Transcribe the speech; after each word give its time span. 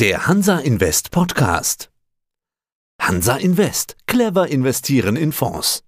Der 0.00 0.28
Hansa 0.28 0.60
Invest 0.60 1.10
Podcast. 1.10 1.90
Hansa 3.02 3.36
Invest. 3.36 3.96
Clever 4.06 4.46
investieren 4.46 5.16
in 5.16 5.32
Fonds. 5.32 5.82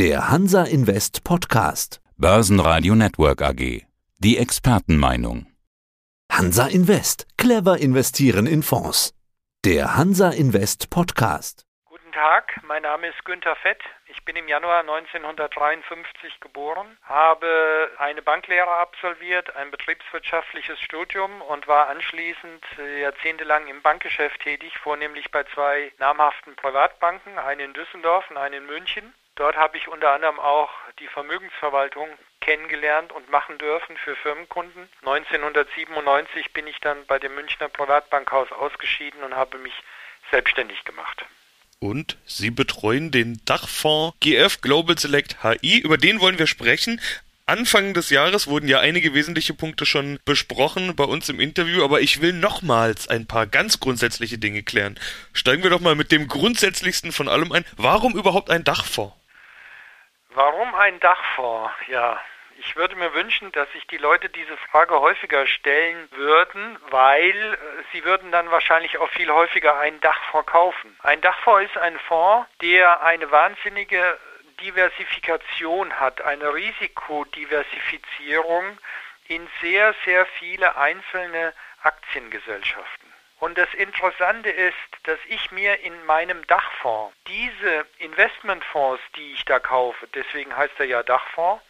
Der 0.00 0.30
Hansa 0.30 0.64
Invest 0.64 1.22
Podcast. 1.22 2.00
Börsenradio 2.16 2.96
Network 2.96 3.40
AG. 3.40 3.86
Die 4.18 4.36
Expertenmeinung. 4.36 5.46
Hansa 6.32 6.66
Invest. 6.66 7.28
Clever 7.36 7.78
investieren 7.78 8.48
in 8.48 8.64
Fonds. 8.64 9.14
Der 9.64 9.94
Hansa 9.96 10.30
Invest 10.30 10.90
Podcast. 10.90 11.64
Guten 11.84 12.10
Tag, 12.10 12.60
mein 12.66 12.82
Name 12.82 13.06
ist 13.06 13.24
Günter 13.24 13.54
Fett. 13.62 13.80
Ich 14.12 14.26
bin 14.26 14.36
im 14.36 14.46
Januar 14.46 14.80
1953 14.80 16.38
geboren, 16.40 16.98
habe 17.04 17.90
eine 17.96 18.20
Banklehre 18.20 18.70
absolviert, 18.70 19.56
ein 19.56 19.70
betriebswirtschaftliches 19.70 20.78
Studium 20.80 21.40
und 21.40 21.66
war 21.66 21.88
anschließend 21.88 22.62
jahrzehntelang 23.00 23.68
im 23.68 23.80
Bankgeschäft 23.80 24.42
tätig, 24.42 24.76
vornehmlich 24.78 25.30
bei 25.30 25.44
zwei 25.44 25.92
namhaften 25.98 26.54
Privatbanken, 26.56 27.38
eine 27.38 27.64
in 27.64 27.72
Düsseldorf 27.72 28.28
und 28.30 28.36
eine 28.36 28.58
in 28.58 28.66
München. 28.66 29.14
Dort 29.36 29.56
habe 29.56 29.78
ich 29.78 29.88
unter 29.88 30.10
anderem 30.10 30.38
auch 30.38 30.70
die 30.98 31.08
Vermögensverwaltung 31.08 32.10
kennengelernt 32.42 33.12
und 33.12 33.30
machen 33.30 33.56
dürfen 33.56 33.96
für 33.96 34.14
Firmenkunden. 34.16 34.90
1997 35.06 36.52
bin 36.52 36.66
ich 36.66 36.78
dann 36.80 37.06
bei 37.06 37.18
dem 37.18 37.34
Münchner 37.34 37.70
Privatbankhaus 37.70 38.52
ausgeschieden 38.52 39.22
und 39.22 39.34
habe 39.34 39.56
mich 39.56 39.74
selbstständig 40.30 40.84
gemacht 40.84 41.24
und 41.82 42.16
Sie 42.24 42.50
betreuen 42.50 43.10
den 43.10 43.40
Dachfonds 43.44 44.16
GF 44.20 44.60
Global 44.60 44.96
Select 44.96 45.42
HI. 45.42 45.78
Über 45.78 45.98
den 45.98 46.20
wollen 46.20 46.38
wir 46.38 46.46
sprechen. 46.46 47.00
Anfang 47.44 47.92
des 47.92 48.10
Jahres 48.10 48.46
wurden 48.46 48.68
ja 48.68 48.78
einige 48.78 49.14
wesentliche 49.14 49.52
Punkte 49.52 49.84
schon 49.84 50.20
besprochen 50.24 50.94
bei 50.94 51.04
uns 51.04 51.28
im 51.28 51.40
Interview, 51.40 51.84
aber 51.84 52.00
ich 52.00 52.22
will 52.22 52.32
nochmals 52.32 53.08
ein 53.08 53.26
paar 53.26 53.46
ganz 53.48 53.80
grundsätzliche 53.80 54.38
Dinge 54.38 54.62
klären. 54.62 54.98
Steigen 55.32 55.64
wir 55.64 55.70
doch 55.70 55.80
mal 55.80 55.96
mit 55.96 56.12
dem 56.12 56.28
grundsätzlichsten 56.28 57.10
von 57.10 57.28
allem 57.28 57.50
ein. 57.50 57.64
Warum 57.76 58.16
überhaupt 58.16 58.48
ein 58.48 58.62
Dachfonds? 58.62 59.14
Warum 60.34 60.74
ein 60.76 61.00
Dachfonds? 61.00 61.72
Ja, 61.90 62.18
ich 62.64 62.76
würde 62.76 62.96
mir 62.96 63.12
wünschen, 63.12 63.52
dass 63.52 63.70
sich 63.72 63.86
die 63.88 63.96
Leute 63.96 64.28
diese 64.28 64.56
Frage 64.56 65.00
häufiger 65.00 65.46
stellen 65.46 66.08
würden, 66.12 66.78
weil 66.90 67.54
äh, 67.54 67.58
sie 67.92 68.04
würden 68.04 68.30
dann 68.30 68.50
wahrscheinlich 68.50 68.98
auch 68.98 69.10
viel 69.10 69.30
häufiger 69.30 69.78
einen 69.78 70.00
Dachfonds 70.00 70.50
kaufen. 70.50 70.96
Ein 71.02 71.20
Dachfonds 71.20 71.70
ist 71.70 71.78
ein 71.78 71.98
Fonds, 72.00 72.48
der 72.60 73.02
eine 73.02 73.30
wahnsinnige 73.30 74.18
Diversifikation 74.60 75.98
hat, 75.98 76.20
eine 76.22 76.54
Risikodiversifizierung 76.54 78.78
in 79.26 79.48
sehr, 79.60 79.94
sehr 80.04 80.24
viele 80.26 80.76
einzelne 80.76 81.52
Aktiengesellschaften. 81.82 83.12
Und 83.40 83.58
das 83.58 83.74
Interessante 83.74 84.50
ist, 84.50 84.76
dass 85.02 85.18
ich 85.26 85.50
mir 85.50 85.80
in 85.80 86.06
meinem 86.06 86.46
Dachfonds 86.46 87.12
diese 87.26 87.86
Investmentfonds, 87.98 89.02
die 89.16 89.32
ich 89.32 89.44
da 89.46 89.58
kaufe, 89.58 90.06
deswegen 90.14 90.56
heißt 90.56 90.78
er 90.78 90.86
ja 90.86 91.02
Dachfonds, 91.02 91.60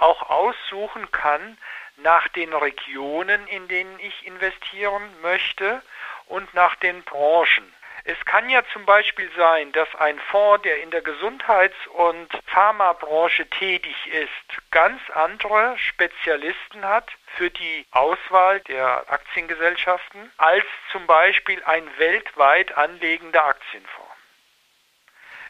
auch 0.00 0.28
aussuchen 0.28 1.10
kann 1.10 1.58
nach 1.96 2.28
den 2.28 2.52
Regionen, 2.52 3.46
in 3.48 3.68
denen 3.68 3.98
ich 4.00 4.26
investieren 4.26 5.02
möchte 5.22 5.82
und 6.26 6.52
nach 6.54 6.74
den 6.76 7.02
Branchen. 7.02 7.74
Es 8.04 8.24
kann 8.24 8.48
ja 8.48 8.62
zum 8.72 8.86
Beispiel 8.86 9.30
sein, 9.36 9.72
dass 9.72 9.94
ein 9.96 10.18
Fonds, 10.30 10.62
der 10.62 10.82
in 10.82 10.90
der 10.90 11.02
Gesundheits- 11.02 11.86
und 11.88 12.28
Pharmabranche 12.46 13.48
tätig 13.50 13.94
ist, 14.06 14.70
ganz 14.70 15.00
andere 15.10 15.76
Spezialisten 15.78 16.84
hat 16.84 17.10
für 17.36 17.50
die 17.50 17.86
Auswahl 17.90 18.60
der 18.60 19.04
Aktiengesellschaften 19.08 20.32
als 20.38 20.64
zum 20.92 21.06
Beispiel 21.06 21.62
ein 21.64 21.86
weltweit 21.98 22.76
anlegender 22.76 23.44
Aktienfonds. 23.44 23.99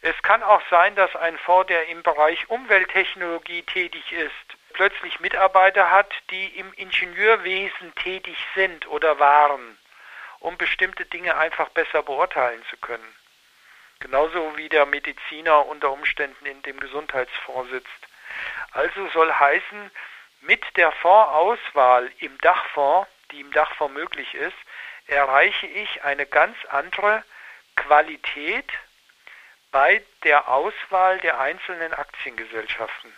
Es 0.02 0.20
kann 0.22 0.42
auch 0.42 0.62
sein, 0.70 0.94
dass 0.96 1.14
ein 1.16 1.36
Fonds, 1.38 1.68
der 1.68 1.88
im 1.88 2.02
Bereich 2.02 2.48
Umwelttechnologie 2.48 3.62
tätig 3.62 4.12
ist, 4.12 4.32
plötzlich 4.72 5.20
Mitarbeiter 5.20 5.90
hat, 5.90 6.10
die 6.30 6.46
im 6.58 6.72
Ingenieurwesen 6.74 7.94
tätig 7.96 8.36
sind 8.54 8.86
oder 8.88 9.18
waren, 9.18 9.78
um 10.38 10.56
bestimmte 10.56 11.04
Dinge 11.04 11.36
einfach 11.36 11.68
besser 11.70 12.02
beurteilen 12.02 12.64
zu 12.70 12.78
können. 12.78 13.14
Genauso 13.98 14.56
wie 14.56 14.70
der 14.70 14.86
Mediziner 14.86 15.66
unter 15.66 15.90
Umständen 15.90 16.46
in 16.46 16.62
dem 16.62 16.80
Gesundheitsfonds 16.80 17.70
sitzt. 17.70 18.08
Also 18.72 19.06
soll 19.08 19.30
heißen, 19.30 19.90
mit 20.40 20.64
der 20.78 20.92
Fondsauswahl 20.92 22.10
im 22.20 22.38
Dachfonds, 22.38 23.06
die 23.30 23.40
im 23.40 23.52
Dachfonds 23.52 23.92
möglich 23.92 24.32
ist, 24.34 24.56
erreiche 25.06 25.66
ich 25.66 26.02
eine 26.02 26.24
ganz 26.24 26.56
andere 26.70 27.22
Qualität 27.76 28.64
bei 29.72 30.02
der 30.24 30.48
Auswahl 30.48 31.18
der 31.20 31.40
einzelnen 31.40 31.92
Aktiengesellschaften. 31.92 33.12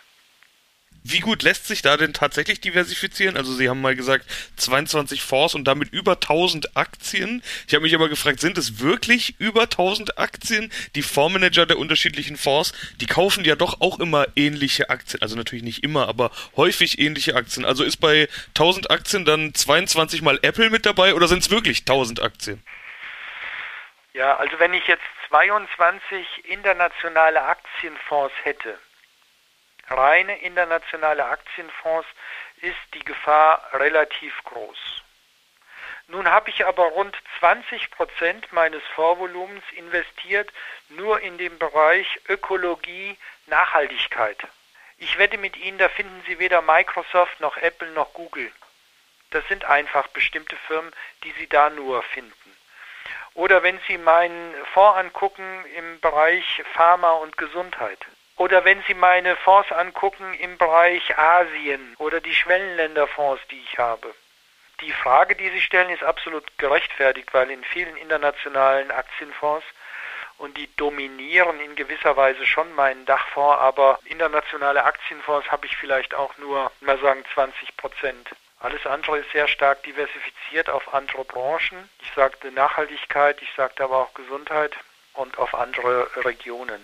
Wie 1.05 1.19
gut 1.19 1.43
lässt 1.43 1.67
sich 1.67 1.81
da 1.81 1.97
denn 1.97 2.13
tatsächlich 2.13 2.61
diversifizieren? 2.61 3.35
Also 3.35 3.53
Sie 3.53 3.67
haben 3.67 3.81
mal 3.81 3.95
gesagt 3.95 4.25
22 4.55 5.21
Fonds 5.21 5.53
und 5.53 5.65
damit 5.65 5.91
über 5.91 6.13
1000 6.13 6.77
Aktien. 6.77 7.43
Ich 7.67 7.73
habe 7.73 7.83
mich 7.83 7.93
aber 7.93 8.07
gefragt, 8.07 8.39
sind 8.39 8.57
es 8.57 8.79
wirklich 8.79 9.35
über 9.37 9.63
1000 9.63 10.17
Aktien? 10.17 10.71
Die 10.95 11.01
Fondsmanager 11.01 11.65
der 11.65 11.77
unterschiedlichen 11.77 12.37
Fonds, 12.37 12.71
die 13.01 13.05
kaufen 13.05 13.43
ja 13.43 13.57
doch 13.57 13.81
auch 13.81 13.99
immer 13.99 14.27
ähnliche 14.37 14.89
Aktien. 14.89 15.21
Also 15.21 15.35
natürlich 15.35 15.65
nicht 15.65 15.83
immer, 15.83 16.07
aber 16.07 16.31
häufig 16.55 16.99
ähnliche 16.99 17.35
Aktien. 17.35 17.65
Also 17.65 17.83
ist 17.83 17.97
bei 17.97 18.29
1000 18.49 18.89
Aktien 18.89 19.25
dann 19.25 19.53
22 19.53 20.21
mal 20.21 20.39
Apple 20.41 20.69
mit 20.69 20.85
dabei 20.85 21.15
oder 21.15 21.27
sind 21.27 21.39
es 21.39 21.49
wirklich 21.49 21.79
1000 21.79 22.21
Aktien? 22.21 22.63
Ja, 24.13 24.37
also 24.37 24.59
wenn 24.59 24.75
ich 24.75 24.85
jetzt 24.85 25.03
22 25.29 26.45
internationale 26.45 27.41
Aktienfonds 27.41 28.33
hätte, 28.43 28.77
reine 29.89 30.37
internationale 30.37 31.25
Aktienfonds, 31.25 32.07
ist 32.57 32.77
die 32.93 33.03
Gefahr 33.03 33.67
relativ 33.73 34.43
groß. 34.43 34.77
Nun 36.07 36.29
habe 36.29 36.51
ich 36.51 36.63
aber 36.65 36.83
rund 36.89 37.17
20 37.39 37.89
Prozent 37.89 38.53
meines 38.53 38.83
Vorvolumens 38.93 39.63
investiert 39.71 40.53
nur 40.89 41.19
in 41.21 41.39
den 41.39 41.57
Bereich 41.57 42.07
Ökologie, 42.29 43.17
Nachhaltigkeit. 43.47 44.37
Ich 44.97 45.17
wette 45.17 45.39
mit 45.39 45.57
Ihnen, 45.57 45.79
da 45.79 45.89
finden 45.89 46.21
Sie 46.27 46.37
weder 46.37 46.61
Microsoft 46.61 47.39
noch 47.39 47.57
Apple 47.57 47.89
noch 47.91 48.13
Google. 48.13 48.51
Das 49.31 49.47
sind 49.47 49.65
einfach 49.65 50.07
bestimmte 50.09 50.55
Firmen, 50.67 50.93
die 51.23 51.31
Sie 51.31 51.47
da 51.47 51.71
nur 51.71 52.03
finden. 52.03 52.42
Oder 53.35 53.63
wenn 53.63 53.79
Sie 53.87 53.97
meinen 53.97 54.53
Fonds 54.73 54.99
angucken 54.99 55.65
im 55.75 55.99
Bereich 55.99 56.63
Pharma 56.73 57.11
und 57.11 57.37
Gesundheit. 57.37 57.99
Oder 58.37 58.65
wenn 58.65 58.81
Sie 58.87 58.93
meine 58.93 59.35
Fonds 59.37 59.71
angucken 59.71 60.33
im 60.35 60.57
Bereich 60.57 61.17
Asien 61.17 61.95
oder 61.97 62.19
die 62.19 62.33
Schwellenländerfonds, 62.33 63.41
die 63.49 63.61
ich 63.61 63.77
habe. 63.77 64.13
Die 64.81 64.91
Frage, 64.91 65.35
die 65.35 65.49
Sie 65.49 65.61
stellen, 65.61 65.89
ist 65.89 66.03
absolut 66.03 66.45
gerechtfertigt, 66.57 67.33
weil 67.33 67.49
in 67.51 67.63
vielen 67.63 67.95
internationalen 67.95 68.91
Aktienfonds 68.91 69.65
und 70.37 70.57
die 70.57 70.69
dominieren 70.75 71.59
in 71.59 71.75
gewisser 71.75 72.17
Weise 72.17 72.45
schon 72.45 72.73
meinen 72.73 73.05
Dachfonds, 73.05 73.59
aber 73.59 73.99
internationale 74.05 74.83
Aktienfonds 74.83 75.49
habe 75.51 75.65
ich 75.67 75.77
vielleicht 75.77 76.13
auch 76.13 76.37
nur, 76.37 76.71
mal 76.81 76.99
sagen, 76.99 77.23
20 77.33 77.77
Prozent. 77.77 78.29
Alles 78.63 78.85
andere 78.85 79.19
ist 79.19 79.31
sehr 79.31 79.49
stark 79.49 79.83
diversifiziert 79.83 80.69
auf 80.69 80.93
andere 80.93 81.25
Branchen. 81.25 81.89
Ich 82.01 82.11
sagte 82.15 82.49
Nachhaltigkeit, 82.49 83.41
ich 83.41 83.49
sagte 83.57 83.83
aber 83.83 83.97
auch 83.97 84.13
Gesundheit 84.13 84.71
und 85.13 85.37
auf 85.37 85.53
andere 85.53 86.07
Regionen 86.23 86.81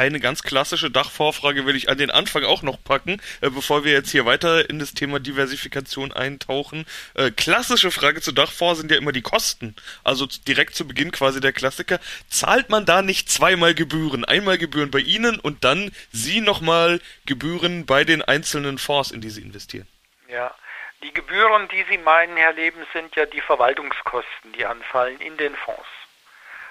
eine 0.00 0.18
ganz 0.18 0.42
klassische 0.42 0.90
Dachvorfrage 0.90 1.66
will 1.66 1.76
ich 1.76 1.90
an 1.90 1.98
den 1.98 2.10
Anfang 2.10 2.44
auch 2.44 2.62
noch 2.62 2.82
packen, 2.82 3.20
äh, 3.42 3.50
bevor 3.50 3.84
wir 3.84 3.92
jetzt 3.92 4.10
hier 4.10 4.24
weiter 4.24 4.70
in 4.70 4.78
das 4.78 4.94
Thema 4.94 5.20
Diversifikation 5.20 6.10
eintauchen. 6.10 6.86
Äh, 7.12 7.30
klassische 7.32 7.90
Frage 7.90 8.22
zu 8.22 8.32
Dachfonds 8.32 8.80
sind 8.80 8.90
ja 8.90 8.96
immer 8.96 9.12
die 9.12 9.20
Kosten. 9.20 9.76
Also 10.02 10.26
direkt 10.48 10.74
zu 10.74 10.88
Beginn 10.88 11.10
quasi 11.10 11.40
der 11.40 11.52
Klassiker. 11.52 12.00
Zahlt 12.30 12.70
man 12.70 12.86
da 12.86 13.02
nicht 13.02 13.30
zweimal 13.30 13.74
Gebühren? 13.74 14.24
Einmal 14.24 14.56
Gebühren 14.56 14.90
bei 14.90 15.00
Ihnen 15.00 15.38
und 15.38 15.64
dann 15.64 15.90
Sie 16.12 16.40
nochmal 16.40 17.02
Gebühren 17.26 17.84
bei 17.84 18.04
den 18.04 18.22
einzelnen 18.22 18.78
Fonds, 18.78 19.10
in 19.10 19.20
die 19.20 19.28
Sie 19.28 19.42
investieren? 19.42 19.86
Ja, 20.28 20.54
die 21.02 21.12
Gebühren, 21.12 21.68
die 21.68 21.84
Sie 21.84 21.98
meinen, 21.98 22.36
Herr 22.36 22.52
Leben, 22.52 22.86
sind 22.92 23.16
ja 23.16 23.26
die 23.26 23.40
Verwaltungskosten, 23.40 24.52
die 24.52 24.66
anfallen 24.66 25.20
in 25.20 25.36
den 25.36 25.56
Fonds. 25.56 25.88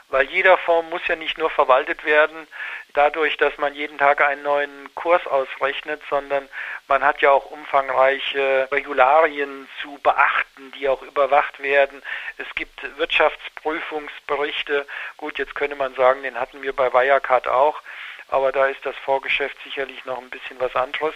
Weil 0.10 0.26
jeder 0.28 0.58
Fonds 0.58 0.90
muss 0.90 1.08
ja 1.08 1.16
nicht 1.16 1.38
nur 1.38 1.50
verwaltet 1.50 2.04
werden 2.04 2.48
dadurch, 2.94 3.38
dass 3.38 3.58
man 3.58 3.76
jeden 3.76 3.98
Tag 3.98 4.22
einen 4.22 4.44
neuen 4.44 4.94
Kurs 4.96 5.26
ausrechnet, 5.28 6.02
sondern 6.10 6.48
man 6.88 7.04
hat 7.04 7.22
ja 7.22 7.32
auch 7.32 7.46
umfangreiche 7.46 8.68
Regularien 8.72 9.68
zu 9.82 10.00
beachten, 10.02 10.72
die 10.72 10.90
auch 10.90 11.02
überwacht 11.04 11.62
werden. 11.62 12.02
Es 12.38 12.48
gibt 12.56 12.98
Wirtschaftsprüfungsberichte. 12.98 14.88
Gut, 15.18 15.38
jetzt 15.38 15.56
könnte 15.56 15.76
man 15.76 15.94
sagen, 15.96 16.24
den 16.24 16.40
hatten 16.40 16.62
wir 16.62 16.76
bei 16.76 16.92
Wirecard 16.92 17.48
auch, 17.48 17.82
aber 18.30 18.52
da 18.52 18.68
ist 18.68 18.86
das 18.86 18.96
Vorgeschäft 18.98 19.58
sicherlich 19.64 20.04
noch 20.06 20.18
ein 20.18 20.30
bisschen 20.30 20.60
was 20.60 20.76
anderes. 20.76 21.14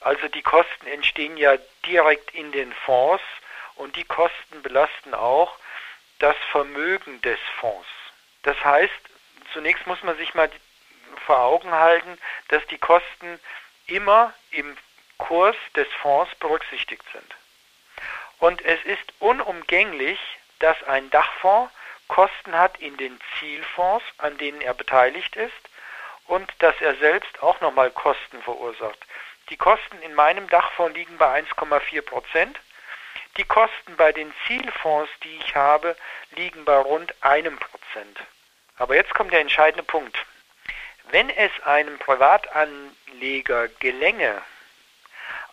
Also 0.00 0.28
die 0.28 0.42
Kosten 0.42 0.86
entstehen 0.86 1.36
ja 1.36 1.56
direkt 1.86 2.32
in 2.34 2.52
den 2.52 2.72
Fonds 2.72 3.22
und 3.74 3.96
die 3.96 4.04
Kosten 4.04 4.62
belasten 4.62 5.14
auch 5.14 5.56
das 6.18 6.36
Vermögen 6.50 7.20
des 7.22 7.38
Fonds. 7.60 7.88
Das 8.42 8.62
heißt, 8.64 8.92
zunächst 9.52 9.86
muss 9.86 10.02
man 10.02 10.16
sich 10.16 10.34
mal 10.34 10.50
vor 11.26 11.40
Augen 11.40 11.72
halten, 11.72 12.18
dass 12.48 12.64
die 12.66 12.78
Kosten 12.78 13.40
immer 13.86 14.32
im 14.50 14.76
Kurs 15.18 15.56
des 15.74 15.88
Fonds 16.00 16.32
berücksichtigt 16.36 17.04
sind. 17.12 17.34
Und 18.38 18.64
es 18.64 18.82
ist 18.84 19.12
unumgänglich, 19.18 20.18
dass 20.60 20.80
ein 20.84 21.10
Dachfonds 21.10 21.72
Kosten 22.08 22.56
hat 22.56 22.78
in 22.78 22.96
den 22.96 23.20
Zielfonds, 23.38 24.04
an 24.16 24.38
denen 24.38 24.60
er 24.60 24.74
beteiligt 24.74 25.36
ist, 25.36 25.52
und 26.26 26.50
dass 26.58 26.74
er 26.80 26.94
selbst 26.96 27.42
auch 27.42 27.60
nochmal 27.60 27.90
Kosten 27.90 28.42
verursacht. 28.42 28.98
Die 29.50 29.56
Kosten 29.56 30.02
in 30.02 30.14
meinem 30.14 30.48
Dachfonds 30.48 30.94
liegen 30.94 31.16
bei 31.16 31.40
1,4 31.40 32.02
Prozent. 32.02 32.58
Die 33.36 33.44
Kosten 33.44 33.96
bei 33.96 34.12
den 34.12 34.32
Zielfonds, 34.46 35.10
die 35.22 35.36
ich 35.38 35.54
habe, 35.54 35.96
liegen 36.32 36.64
bei 36.64 36.76
rund 36.76 37.14
einem 37.22 37.58
Prozent. 37.58 38.18
Aber 38.76 38.94
jetzt 38.94 39.14
kommt 39.14 39.32
der 39.32 39.40
entscheidende 39.40 39.84
Punkt. 39.84 40.16
Wenn 41.10 41.30
es 41.30 41.50
einem 41.64 41.98
Privatanleger 41.98 43.68
gelänge, 43.80 44.42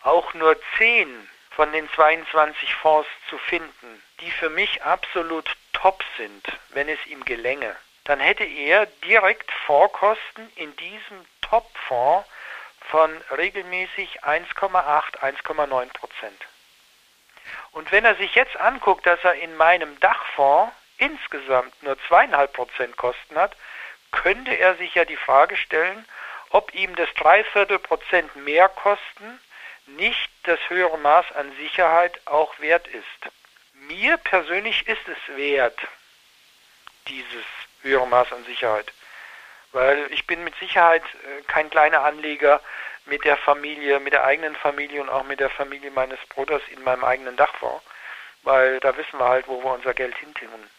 auch 0.02 0.34
nur 0.34 0.56
10 0.76 1.28
von 1.50 1.72
den 1.72 1.90
22 1.92 2.74
Fonds 2.74 3.08
zu 3.30 3.38
finden, 3.38 4.02
die 4.20 4.30
für 4.30 4.50
mich 4.50 4.82
absolut 4.82 5.56
top 5.72 6.04
sind, 6.18 6.46
wenn 6.70 6.88
es 6.88 7.04
ihm 7.06 7.24
gelänge, 7.24 7.74
dann 8.04 8.20
hätte 8.20 8.44
er 8.44 8.86
direkt 9.04 9.50
Vorkosten 9.50 10.52
in 10.56 10.76
diesem 10.76 11.24
Top-Fonds 11.40 12.28
von 12.90 13.10
regelmäßig 13.36 14.22
1,8, 14.24 15.18
1,9 15.18 15.92
Prozent. 15.92 16.46
Und 17.72 17.92
wenn 17.92 18.04
er 18.04 18.16
sich 18.16 18.34
jetzt 18.34 18.56
anguckt, 18.56 19.06
dass 19.06 19.22
er 19.22 19.34
in 19.34 19.56
meinem 19.56 19.98
Dachfonds 20.00 20.72
insgesamt 20.98 21.82
nur 21.82 21.98
zweieinhalb 22.08 22.52
Prozent 22.52 22.96
Kosten 22.96 23.36
hat, 23.36 23.56
könnte 24.12 24.52
er 24.52 24.76
sich 24.76 24.94
ja 24.94 25.04
die 25.04 25.16
Frage 25.16 25.56
stellen, 25.56 26.06
ob 26.50 26.74
ihm 26.74 26.94
das 26.96 27.12
Dreiviertel 27.14 27.78
Prozent 27.78 28.34
mehr 28.36 28.68
Kosten 28.68 29.40
nicht 29.86 30.30
das 30.44 30.58
höhere 30.68 30.98
Maß 30.98 31.32
an 31.32 31.54
Sicherheit 31.56 32.20
auch 32.26 32.58
wert 32.60 32.88
ist. 32.88 33.32
Mir 33.74 34.16
persönlich 34.16 34.86
ist 34.88 35.06
es 35.06 35.36
wert, 35.36 35.78
dieses 37.08 37.44
höhere 37.82 38.06
Maß 38.06 38.32
an 38.32 38.44
Sicherheit. 38.44 38.92
Weil 39.76 40.10
ich 40.10 40.26
bin 40.26 40.42
mit 40.42 40.56
Sicherheit 40.56 41.02
äh, 41.02 41.42
kein 41.48 41.68
kleiner 41.68 42.02
Anleger 42.02 42.62
mit 43.04 43.26
der 43.26 43.36
Familie, 43.36 44.00
mit 44.00 44.14
der 44.14 44.24
eigenen 44.24 44.56
Familie 44.56 45.02
und 45.02 45.10
auch 45.10 45.24
mit 45.24 45.38
der 45.38 45.50
Familie 45.50 45.90
meines 45.90 46.18
Bruders 46.30 46.62
in 46.70 46.82
meinem 46.82 47.04
eigenen 47.04 47.36
Dachfonds. 47.36 47.84
Weil 48.42 48.80
da 48.80 48.96
wissen 48.96 49.18
wir 49.18 49.28
halt, 49.28 49.46
wo 49.48 49.62
wir 49.62 49.74
unser 49.74 49.92
Geld 49.92 50.16
hin 50.16 50.32
tun. 50.32 50.70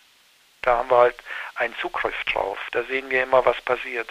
Da 0.64 0.78
haben 0.78 0.90
wir 0.90 0.98
halt 0.98 1.16
einen 1.54 1.76
Zugriff 1.78 2.24
drauf. 2.24 2.58
Da 2.72 2.82
sehen 2.86 3.12
wir 3.12 3.22
immer, 3.22 3.46
was 3.46 3.62
passiert. 3.62 4.10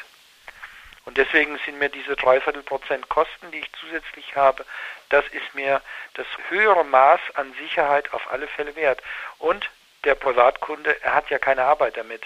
Und 1.05 1.17
deswegen 1.17 1.59
sind 1.65 1.81
mir 1.81 1.89
diese 1.89 2.15
Dreiviertel 2.15 2.63
Prozent 2.63 3.09
Kosten, 3.09 3.51
die 3.51 3.59
ich 3.59 3.73
zusätzlich 3.81 4.37
habe, 4.37 4.65
das 5.09 5.27
ist 5.33 5.53
mir 5.57 5.83
das 6.15 6.27
höhere 6.49 6.85
Maß 6.85 7.21
an 7.35 7.53
Sicherheit 7.55 8.15
auf 8.15 8.31
alle 8.31 8.47
Fälle 8.47 8.77
wert. 8.77 9.03
Und 9.39 9.69
der 10.05 10.15
Privatkunde, 10.15 11.03
er 11.03 11.15
hat 11.15 11.29
ja 11.29 11.41
keine 11.41 11.65
Arbeit 11.65 11.97
damit. 11.97 12.23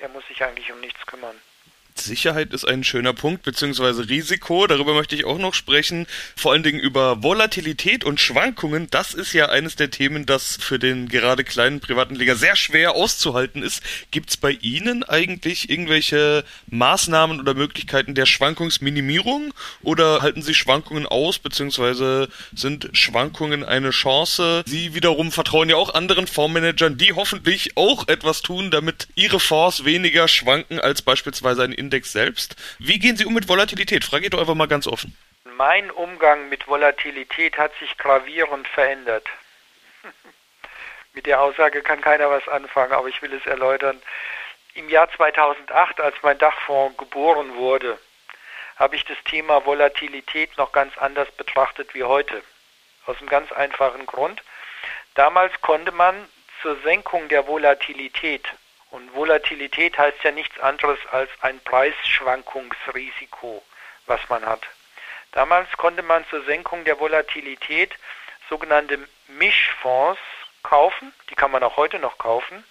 Er 0.00 0.08
muss 0.08 0.26
sich 0.26 0.42
eigentlich 0.42 0.72
um 0.72 0.80
nichts 0.80 1.06
kümmern. 1.06 1.40
Sicherheit 1.98 2.52
ist 2.52 2.64
ein 2.64 2.84
schöner 2.84 3.12
Punkt, 3.12 3.42
beziehungsweise 3.42 4.08
Risiko. 4.08 4.66
Darüber 4.66 4.94
möchte 4.94 5.14
ich 5.14 5.24
auch 5.24 5.38
noch 5.38 5.54
sprechen. 5.54 6.06
Vor 6.36 6.52
allen 6.52 6.62
Dingen 6.62 6.80
über 6.80 7.22
Volatilität 7.22 8.04
und 8.04 8.20
Schwankungen. 8.20 8.88
Das 8.90 9.14
ist 9.14 9.32
ja 9.32 9.48
eines 9.48 9.76
der 9.76 9.90
Themen, 9.90 10.26
das 10.26 10.58
für 10.60 10.78
den 10.78 11.08
gerade 11.08 11.44
kleinen 11.44 11.80
privaten 11.80 12.14
Liga 12.14 12.34
sehr 12.34 12.56
schwer 12.56 12.94
auszuhalten 12.94 13.62
ist. 13.62 13.82
Gibt 14.10 14.30
es 14.30 14.36
bei 14.36 14.52
Ihnen 14.52 15.02
eigentlich 15.02 15.70
irgendwelche 15.70 16.44
Maßnahmen 16.68 17.40
oder 17.40 17.54
Möglichkeiten 17.54 18.14
der 18.14 18.26
Schwankungsminimierung? 18.26 19.52
Oder 19.82 20.22
halten 20.22 20.42
Sie 20.42 20.54
Schwankungen 20.54 21.06
aus, 21.06 21.38
beziehungsweise 21.38 22.28
sind 22.54 22.90
Schwankungen 22.92 23.64
eine 23.64 23.90
Chance? 23.90 24.62
Sie 24.66 24.94
wiederum 24.94 25.32
vertrauen 25.32 25.70
ja 25.70 25.76
auch 25.76 25.94
anderen 25.94 26.26
Fondsmanagern, 26.26 26.96
die 26.96 27.12
hoffentlich 27.12 27.76
auch 27.76 28.08
etwas 28.08 28.42
tun, 28.42 28.70
damit 28.70 29.08
ihre 29.14 29.40
Fonds 29.40 29.84
weniger 29.84 30.28
schwanken 30.28 30.80
als 30.80 31.02
beispielsweise 31.02 31.62
ein 31.62 31.72
Index 31.80 32.12
selbst. 32.12 32.54
Wie 32.78 32.98
gehen 32.98 33.16
Sie 33.16 33.24
um 33.24 33.34
mit 33.34 33.48
Volatilität? 33.48 34.04
Frage 34.04 34.24
ich 34.26 34.30
doch 34.30 34.38
einfach 34.38 34.54
mal 34.54 34.68
ganz 34.68 34.86
offen. 34.86 35.16
Mein 35.44 35.90
Umgang 35.90 36.48
mit 36.48 36.68
Volatilität 36.68 37.58
hat 37.58 37.72
sich 37.80 37.96
gravierend 37.96 38.68
verändert. 38.68 39.26
mit 41.14 41.26
der 41.26 41.40
Aussage 41.40 41.82
kann 41.82 42.00
keiner 42.00 42.30
was 42.30 42.46
anfangen, 42.46 42.92
aber 42.92 43.08
ich 43.08 43.20
will 43.22 43.32
es 43.32 43.44
erläutern. 43.46 44.00
Im 44.74 44.88
Jahr 44.88 45.10
2008, 45.10 46.00
als 46.00 46.14
mein 46.22 46.38
Dachfonds 46.38 46.96
geboren 46.98 47.54
wurde, 47.56 47.98
habe 48.76 48.96
ich 48.96 49.04
das 49.04 49.18
Thema 49.24 49.64
Volatilität 49.64 50.56
noch 50.56 50.72
ganz 50.72 50.96
anders 50.98 51.30
betrachtet 51.32 51.94
wie 51.94 52.04
heute. 52.04 52.42
Aus 53.06 53.18
einem 53.18 53.28
ganz 53.28 53.50
einfachen 53.52 54.06
Grund. 54.06 54.42
Damals 55.14 55.52
konnte 55.60 55.92
man 55.92 56.28
zur 56.62 56.76
Senkung 56.82 57.28
der 57.28 57.46
Volatilität 57.46 58.46
und 58.90 59.14
Volatilität 59.14 59.98
heißt 59.98 60.22
ja 60.22 60.32
nichts 60.32 60.58
anderes 60.60 60.98
als 61.10 61.30
ein 61.40 61.60
Preisschwankungsrisiko, 61.60 63.62
was 64.06 64.20
man 64.28 64.44
hat. 64.44 64.62
Damals 65.32 65.70
konnte 65.76 66.02
man 66.02 66.26
zur 66.28 66.44
Senkung 66.44 66.84
der 66.84 66.98
Volatilität 66.98 67.94
sogenannte 68.48 68.98
Mischfonds 69.28 70.20
kaufen, 70.62 71.12
die 71.30 71.34
kann 71.34 71.52
man 71.52 71.62
auch 71.62 71.76
heute 71.76 71.98
noch 71.98 72.18
kaufen. 72.18 72.64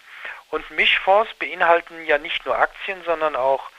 Und 0.51 0.69
Mischfonds 0.71 1.33
beinhalten 1.35 2.05
ja 2.05 2.17
nicht 2.17 2.45
nur 2.45 2.57
Aktien, 2.57 3.01
sondern 3.05 3.35
auch 3.35 3.69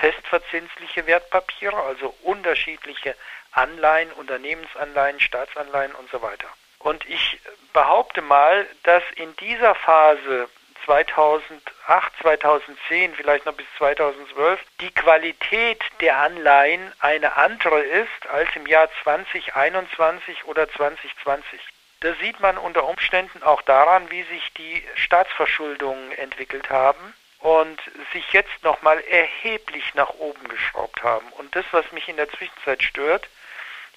festverzinsliche 0.00 1.06
Wertpapiere, 1.06 1.82
also 1.82 2.14
unterschiedliche 2.22 3.16
Anleihen, 3.52 4.12
Unternehmensanleihen, 4.12 5.20
Staatsanleihen 5.20 5.94
und 5.94 6.10
so 6.10 6.22
weiter. 6.22 6.48
Und 6.78 7.04
ich 7.08 7.40
behaupte 7.72 8.22
mal, 8.22 8.66
dass 8.84 9.02
in 9.16 9.34
dieser 9.36 9.74
Phase 9.74 10.48
2008, 10.88 12.12
2010, 12.22 13.14
vielleicht 13.14 13.44
noch 13.44 13.52
bis 13.52 13.66
2012, 13.76 14.58
die 14.80 14.90
Qualität 14.90 15.84
der 16.00 16.16
Anleihen 16.16 16.80
eine 17.00 17.36
andere 17.36 17.80
ist 17.80 18.26
als 18.30 18.48
im 18.56 18.66
Jahr 18.66 18.88
2021 19.02 20.46
oder 20.46 20.66
2020. 20.66 21.60
Das 22.00 22.18
sieht 22.20 22.40
man 22.40 22.56
unter 22.56 22.88
Umständen 22.88 23.42
auch 23.42 23.60
daran, 23.62 24.10
wie 24.10 24.22
sich 24.22 24.50
die 24.54 24.82
Staatsverschuldungen 24.94 26.12
entwickelt 26.12 26.70
haben 26.70 27.12
und 27.40 27.78
sich 28.14 28.32
jetzt 28.32 28.62
nochmal 28.62 28.98
erheblich 29.00 29.94
nach 29.94 30.14
oben 30.14 30.48
geschraubt 30.48 31.02
haben. 31.02 31.28
Und 31.32 31.54
das, 31.54 31.66
was 31.70 31.92
mich 31.92 32.08
in 32.08 32.16
der 32.16 32.30
Zwischenzeit 32.30 32.82
stört, 32.82 33.28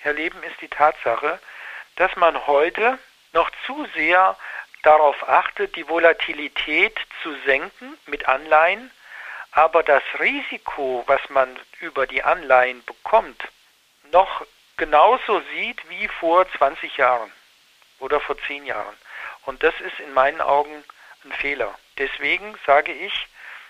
Herr 0.01 0.13
Leben, 0.13 0.43
ist 0.43 0.59
die 0.59 0.67
Tatsache, 0.67 1.39
dass 1.95 2.13
man 2.17 2.47
heute 2.47 2.99
noch 3.31 3.49
zu 3.65 3.87
sehr 3.95 4.35
darauf 4.83 5.27
achtet, 5.27 5.75
die 5.75 5.87
Volatilität 5.87 6.97
zu 7.21 7.35
senken 7.45 7.97
mit 8.05 8.27
Anleihen, 8.27 8.91
aber 9.51 9.83
das 9.83 10.03
Risiko, 10.19 11.03
was 11.07 11.21
man 11.29 11.59
über 11.79 12.07
die 12.07 12.23
Anleihen 12.23 12.83
bekommt, 12.85 13.43
noch 14.11 14.45
genauso 14.77 15.41
sieht 15.53 15.89
wie 15.89 16.07
vor 16.07 16.49
20 16.57 16.97
Jahren 16.97 17.31
oder 17.99 18.19
vor 18.19 18.37
10 18.37 18.65
Jahren. 18.65 18.97
Und 19.45 19.63
das 19.63 19.73
ist 19.81 19.99
in 19.99 20.13
meinen 20.13 20.41
Augen 20.41 20.83
ein 21.25 21.31
Fehler. 21.33 21.77
Deswegen 21.97 22.57
sage 22.65 22.91
ich, 22.91 23.27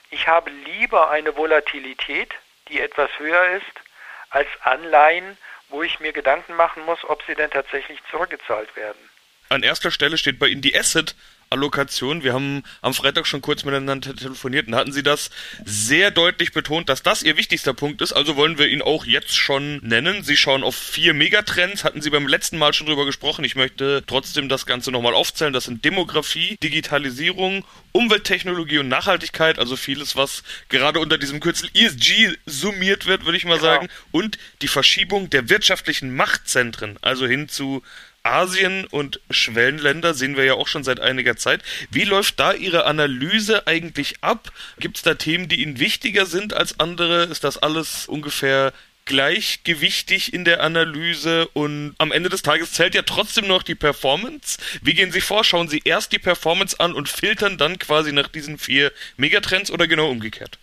ich 0.09 0.27
habe 0.27 0.49
lieber 0.49 1.09
eine 1.09 1.35
Volatilität, 1.35 2.33
die 2.67 2.79
etwas 2.79 3.09
höher 3.17 3.45
ist, 3.51 3.81
als 4.29 4.47
Anleihen, 4.61 5.37
wo 5.69 5.83
ich 5.83 5.99
mir 5.99 6.13
Gedanken 6.13 6.55
machen 6.55 6.85
muss, 6.85 7.03
ob 7.05 7.23
sie 7.23 7.35
denn 7.35 7.49
tatsächlich 7.49 7.99
zurückgezahlt 8.09 8.75
werden 8.75 9.10
an 9.51 9.63
erster 9.63 9.91
Stelle 9.91 10.17
steht 10.17 10.39
bei 10.39 10.47
Ihnen 10.47 10.61
die 10.61 10.77
Asset 10.77 11.15
Allokation. 11.51 12.23
Wir 12.23 12.33
haben 12.33 12.63
am 12.81 12.93
Freitag 12.93 13.27
schon 13.27 13.41
kurz 13.41 13.65
miteinander 13.65 14.15
telefoniert 14.15 14.67
und 14.67 14.75
hatten 14.75 14.93
Sie 14.93 15.03
das 15.03 15.29
sehr 15.65 16.09
deutlich 16.09 16.53
betont, 16.53 16.87
dass 16.87 17.03
das 17.03 17.23
Ihr 17.23 17.35
wichtigster 17.35 17.73
Punkt 17.73 18.01
ist. 18.01 18.13
Also 18.13 18.37
wollen 18.37 18.57
wir 18.57 18.69
ihn 18.69 18.81
auch 18.81 19.05
jetzt 19.05 19.35
schon 19.35 19.79
nennen. 19.83 20.23
Sie 20.23 20.37
schauen 20.37 20.63
auf 20.63 20.75
vier 20.75 21.13
Megatrends, 21.13 21.83
hatten 21.83 22.01
Sie 22.01 22.09
beim 22.09 22.27
letzten 22.27 22.57
Mal 22.57 22.73
schon 22.73 22.87
drüber 22.87 23.05
gesprochen. 23.05 23.43
Ich 23.43 23.55
möchte 23.55 24.01
trotzdem 24.07 24.47
das 24.47 24.65
Ganze 24.65 24.91
nochmal 24.91 25.13
aufzählen. 25.13 25.51
Das 25.51 25.65
sind 25.65 25.83
Demografie, 25.83 26.55
Digitalisierung, 26.63 27.65
Umwelttechnologie 27.91 28.77
und 28.77 28.87
Nachhaltigkeit, 28.87 29.59
also 29.59 29.75
vieles, 29.75 30.15
was 30.15 30.43
gerade 30.69 31.01
unter 31.01 31.17
diesem 31.17 31.41
Kürzel 31.41 31.69
ESG 31.73 32.37
summiert 32.45 33.05
wird, 33.05 33.25
würde 33.25 33.37
ich 33.37 33.43
mal 33.43 33.57
genau. 33.57 33.73
sagen. 33.73 33.89
Und 34.11 34.37
die 34.61 34.69
Verschiebung 34.69 35.29
der 35.29 35.49
wirtschaftlichen 35.49 36.15
Machtzentren, 36.15 36.97
also 37.01 37.27
hin 37.27 37.49
zu 37.49 37.83
Asien 38.23 38.85
und 38.85 39.19
Schwellenländer 39.29 40.13
sehen 40.13 40.37
wir 40.37 40.43
ja 40.43 40.53
auch 40.53 40.67
schon 40.67 40.83
seit 40.83 40.99
einiger 40.99 41.37
Zeit. 41.37 41.61
Wie 41.89 42.03
läuft 42.03 42.39
da 42.39 42.53
Ihre 42.53 42.85
Analyse 42.85 43.67
eigentlich 43.67 44.15
ab? 44.21 44.51
Gibt 44.79 44.97
es 44.97 45.03
da 45.03 45.15
Themen, 45.15 45.47
die 45.47 45.61
Ihnen 45.61 45.79
wichtiger 45.79 46.25
sind 46.25 46.53
als 46.53 46.79
andere? 46.79 47.23
Ist 47.23 47.43
das 47.43 47.57
alles 47.57 48.07
ungefähr 48.07 48.73
gleichgewichtig 49.05 50.33
in 50.33 50.45
der 50.45 50.61
Analyse 50.61 51.47
und 51.49 51.95
am 51.97 52.11
Ende 52.11 52.29
des 52.29 52.43
Tages 52.43 52.73
zählt 52.73 52.95
ja 52.95 53.01
trotzdem 53.01 53.47
noch 53.47 53.63
die 53.63 53.75
Performance. 53.75 54.59
Wie 54.81 54.93
gehen 54.93 55.11
Sie 55.11 55.21
vor? 55.21 55.43
Schauen 55.43 55.67
Sie 55.67 55.81
erst 55.83 56.11
die 56.11 56.19
Performance 56.19 56.79
an 56.79 56.93
und 56.93 57.09
filtern 57.09 57.57
dann 57.57 57.79
quasi 57.79 58.11
nach 58.11 58.27
diesen 58.27 58.57
vier 58.57 58.91
Megatrends 59.17 59.71
oder 59.71 59.87
genau 59.87 60.09
umgekehrt? 60.09 60.59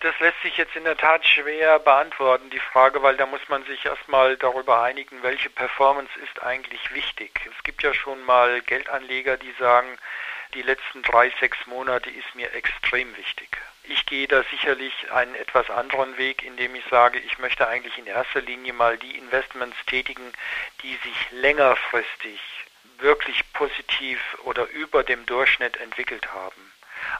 Das 0.00 0.18
lässt 0.20 0.40
sich 0.42 0.56
jetzt 0.58 0.76
in 0.76 0.84
der 0.84 0.96
Tat 0.96 1.26
schwer 1.26 1.78
beantworten, 1.78 2.50
die 2.50 2.60
Frage, 2.60 3.02
weil 3.02 3.16
da 3.16 3.24
muss 3.24 3.40
man 3.48 3.64
sich 3.64 3.84
erstmal 3.86 4.36
darüber 4.36 4.82
einigen, 4.82 5.22
welche 5.22 5.48
Performance 5.48 6.12
ist 6.22 6.42
eigentlich 6.42 6.92
wichtig. 6.92 7.40
Es 7.56 7.64
gibt 7.64 7.82
ja 7.82 7.94
schon 7.94 8.22
mal 8.24 8.60
Geldanleger, 8.60 9.38
die 9.38 9.52
sagen, 9.58 9.98
die 10.52 10.62
letzten 10.62 11.02
drei, 11.02 11.32
sechs 11.40 11.58
Monate 11.66 12.10
ist 12.10 12.34
mir 12.34 12.52
extrem 12.52 13.16
wichtig. 13.16 13.56
Ich 13.84 14.04
gehe 14.04 14.28
da 14.28 14.42
sicherlich 14.50 15.10
einen 15.12 15.34
etwas 15.34 15.70
anderen 15.70 16.18
Weg, 16.18 16.44
indem 16.44 16.74
ich 16.74 16.84
sage, 16.90 17.18
ich 17.18 17.38
möchte 17.38 17.66
eigentlich 17.66 17.96
in 17.96 18.06
erster 18.06 18.42
Linie 18.42 18.74
mal 18.74 18.98
die 18.98 19.16
Investments 19.16 19.76
tätigen, 19.86 20.32
die 20.82 20.94
sich 20.96 21.30
längerfristig 21.30 22.40
wirklich 22.98 23.50
positiv 23.52 24.20
oder 24.44 24.68
über 24.70 25.04
dem 25.04 25.24
Durchschnitt 25.26 25.78
entwickelt 25.78 26.32
haben. 26.32 26.65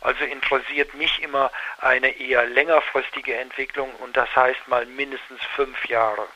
Also 0.01 0.25
interessiert 0.25 0.95
mich 0.95 1.23
immer 1.23 1.51
eine 1.79 2.09
eher 2.19 2.47
längerfristige 2.47 3.35
Entwicklung 3.35 3.95
und 3.97 4.17
das 4.17 4.35
heißt 4.35 4.69
mal 4.69 4.87
mindestens 4.87 5.43
fünf 5.55 5.87
Jahre. 5.87 6.27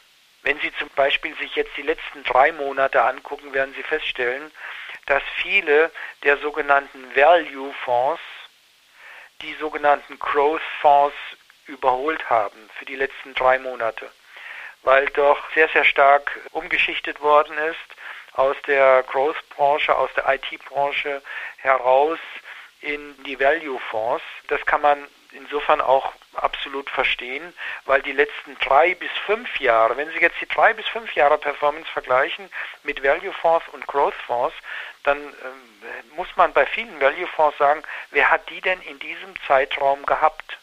Wenn 0.43 0.59
Sie 0.61 0.73
zum 0.77 0.89
Beispiel 0.91 1.37
sich 1.37 1.55
jetzt 1.55 1.77
die 1.77 1.83
letzten 1.83 2.25
drei 2.25 2.53
Monate 2.53 3.03
angucken, 3.03 3.53
werden 3.53 3.75
Sie 3.75 3.83
feststellen, 3.83 4.51
dass 5.07 5.23
viele 5.43 5.91
der 6.23 6.39
sogenannten 6.39 7.15
Value 7.15 7.75
Fonds 7.85 8.23
die 9.43 9.55
sogenannten 9.55 10.19
Growth 10.19 10.63
Fonds 10.81 11.17
überholt 11.67 12.29
haben 12.29 12.71
für 12.79 12.85
die 12.85 12.97
letzten 12.97 13.35
drei 13.35 13.59
Monate, 13.59 14.11
weil 14.83 15.07
doch 15.11 15.39
sehr, 15.55 15.69
sehr 15.69 15.85
stark 15.85 16.31
umgeschichtet 16.53 17.21
worden 17.21 17.57
ist 17.59 17.79
aus 18.35 18.57
der 18.67 19.03
Growth-Branche, 19.05 19.95
aus 19.95 20.11
der 20.15 20.29
IT-Branche 20.29 21.23
heraus 21.59 22.19
in 22.81 23.23
die 23.25 23.39
Value-Fonds. 23.39 24.25
Das 24.49 24.65
kann 24.67 24.81
man 24.81 25.07
insofern 25.33 25.81
auch 25.81 26.13
absolut 26.35 26.89
verstehen, 26.91 27.55
weil 27.85 28.03
die 28.03 28.13
letzten 28.13 28.57
drei 28.59 28.95
bis 28.95 29.11
fünf 29.27 29.61
Jahre, 29.61 29.97
wenn 29.97 30.11
Sie 30.11 30.19
jetzt 30.19 30.41
die 30.41 30.49
drei 30.49 30.73
bis 30.73 30.87
fünf 30.89 31.15
Jahre 31.15 31.39
Performance 31.39 31.91
vergleichen 31.91 32.51
mit 32.83 33.03
Value-Fonds 33.03 33.67
und 33.73 33.87
Growth-Fonds, 33.87 34.55
dann 35.05 35.19
ähm, 35.19 36.15
muss 36.17 36.29
man 36.37 36.53
bei 36.53 36.67
vielen 36.67 37.01
Value-Fonds 37.01 37.59
sagen, 37.59 37.83
wer 38.11 38.31
hat 38.31 38.49
die 38.51 38.61
denn 38.61 38.81
in 38.83 38.99
diesem 38.99 39.35
Zeitraum 39.47 40.05
gehabt? 40.05 40.59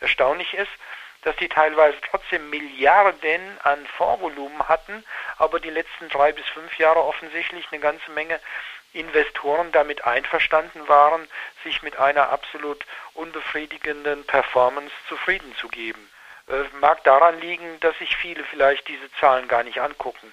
Erstaunlich 0.00 0.54
ist, 0.54 0.70
dass 1.22 1.36
die 1.36 1.48
teilweise 1.48 1.98
trotzdem 2.10 2.48
Milliarden 2.48 3.58
an 3.62 3.86
Fondsvolumen 3.86 4.68
hatten, 4.68 5.04
aber 5.36 5.60
die 5.60 5.70
letzten 5.70 6.08
drei 6.08 6.32
bis 6.32 6.46
fünf 6.48 6.76
Jahre 6.78 7.02
offensichtlich 7.04 7.66
eine 7.70 7.80
ganze 7.80 8.10
Menge 8.12 8.40
Investoren 8.92 9.72
damit 9.72 10.04
einverstanden 10.04 10.88
waren, 10.88 11.28
sich 11.62 11.82
mit 11.82 11.96
einer 11.96 12.30
absolut 12.30 12.84
unbefriedigenden 13.14 14.24
Performance 14.24 14.92
zufrieden 15.08 15.54
zu 15.56 15.68
geben. 15.68 16.10
Äh, 16.48 16.64
mag 16.80 17.04
daran 17.04 17.40
liegen, 17.40 17.78
dass 17.80 17.96
sich 17.98 18.16
viele 18.16 18.44
vielleicht 18.44 18.88
diese 18.88 19.10
Zahlen 19.14 19.48
gar 19.48 19.62
nicht 19.62 19.80
angucken. 19.80 20.32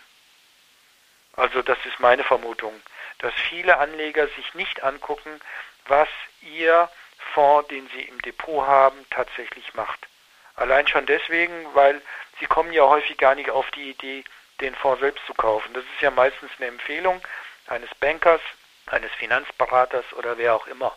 Also 1.34 1.62
das 1.62 1.78
ist 1.86 2.00
meine 2.00 2.24
Vermutung, 2.24 2.74
dass 3.20 3.34
viele 3.50 3.78
Anleger 3.78 4.28
sich 4.30 4.54
nicht 4.56 4.84
angucken, 4.84 5.40
was 5.86 6.10
ihr 6.42 6.90
Fonds, 7.34 7.68
den 7.70 7.88
sie 7.90 8.02
im 8.02 8.20
Depot 8.24 8.66
haben, 8.66 9.06
tatsächlich 9.12 9.74
macht. 9.76 10.08
Allein 10.56 10.88
schon 10.88 11.06
deswegen, 11.06 11.54
weil 11.76 12.02
sie 12.40 12.48
kommen 12.48 12.74
ja 12.74 12.84
häufig 12.84 13.18
gar 13.18 13.36
nicht 13.36 13.52
auf 13.52 13.70
die 13.72 13.92
Idee, 13.92 14.24
den 14.62 14.74
Fonds 14.74 15.02
selbst 15.02 15.24
zu 15.28 15.36
kaufen. 15.36 15.72
Das 15.76 15.84
ist 15.84 16.02
ja 16.02 16.10
meistens 16.10 16.50
eine 16.58 16.68
Empfehlung 16.68 17.22
eines 17.68 17.90
Bankers, 18.00 18.42
eines 18.88 19.12
Finanzberaters 19.14 20.06
oder 20.14 20.38
wer 20.38 20.56
auch 20.56 20.68
immer. 20.68 20.96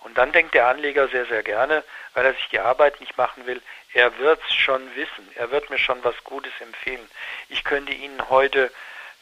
Und 0.00 0.16
dann 0.18 0.32
denkt 0.32 0.54
der 0.54 0.68
Anleger 0.68 1.08
sehr, 1.08 1.26
sehr 1.26 1.42
gerne, 1.42 1.82
weil 2.14 2.26
er 2.26 2.34
sich 2.34 2.48
die 2.50 2.60
Arbeit 2.60 3.00
nicht 3.00 3.16
machen 3.16 3.46
will, 3.46 3.60
er 3.92 4.16
wird 4.18 4.40
es 4.46 4.54
schon 4.54 4.94
wissen, 4.94 5.28
er 5.36 5.50
wird 5.50 5.70
mir 5.70 5.78
schon 5.78 6.04
was 6.04 6.14
Gutes 6.22 6.52
empfehlen. 6.60 7.08
Ich 7.48 7.64
könnte 7.64 7.92
Ihnen 7.92 8.28
heute, 8.30 8.70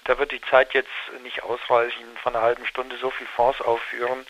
da 0.04 0.18
wird 0.18 0.32
die 0.32 0.42
Zeit 0.42 0.74
jetzt 0.74 0.90
nicht 1.22 1.42
ausreichen, 1.42 2.04
von 2.22 2.34
einer 2.34 2.44
halben 2.44 2.66
Stunde 2.66 2.96
so 2.98 3.10
viel 3.10 3.26
Fonds 3.28 3.60
aufführen, 3.60 4.26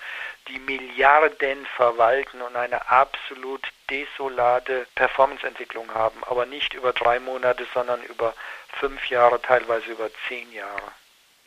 die 0.49 0.59
Milliarden 0.59 1.67
verwalten 1.75 2.43
und 2.43 2.55
eine 2.55 2.89
absolut 2.89 3.67
desolate 3.91 4.87
Performanceentwicklung 4.95 5.93
haben, 5.95 6.23
aber 6.25 6.47
nicht 6.47 6.75
über 6.75 6.93
drei 6.93 7.19
Monate, 7.19 7.67
sondern 7.73 8.03
über 8.05 8.35
fünf 8.79 9.09
Jahre, 9.09 9.41
teilweise 9.41 9.91
über 9.91 10.11
zehn 10.29 10.53
Jahre. 10.53 10.93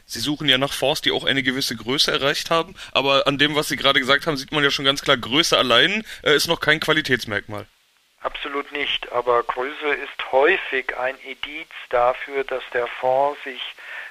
Sie 0.09 0.21
suchen 0.21 0.47
ja 0.47 0.57
nach 0.57 0.71
Fonds, 0.71 1.01
die 1.01 1.11
auch 1.11 1.25
eine 1.25 1.43
gewisse 1.43 1.75
Größe 1.75 2.11
erreicht 2.13 2.49
haben, 2.49 2.75
aber 2.93 3.27
an 3.27 3.37
dem, 3.37 3.55
was 3.55 3.67
Sie 3.67 3.75
gerade 3.75 3.99
gesagt 3.99 4.25
haben, 4.25 4.37
sieht 4.37 4.53
man 4.53 4.63
ja 4.63 4.71
schon 4.71 4.85
ganz 4.85 5.01
klar, 5.01 5.17
Größe 5.17 5.57
allein 5.57 6.05
äh, 6.23 6.33
ist 6.33 6.47
noch 6.47 6.61
kein 6.61 6.79
Qualitätsmerkmal. 6.79 7.67
Absolut 8.21 8.71
nicht, 8.71 9.11
aber 9.11 9.43
Größe 9.43 9.93
ist 9.93 10.31
häufig 10.31 10.97
ein 10.97 11.17
Indiz 11.19 11.67
dafür, 11.89 12.45
dass 12.45 12.63
der 12.73 12.87
Fonds 12.87 13.37
sich 13.43 13.61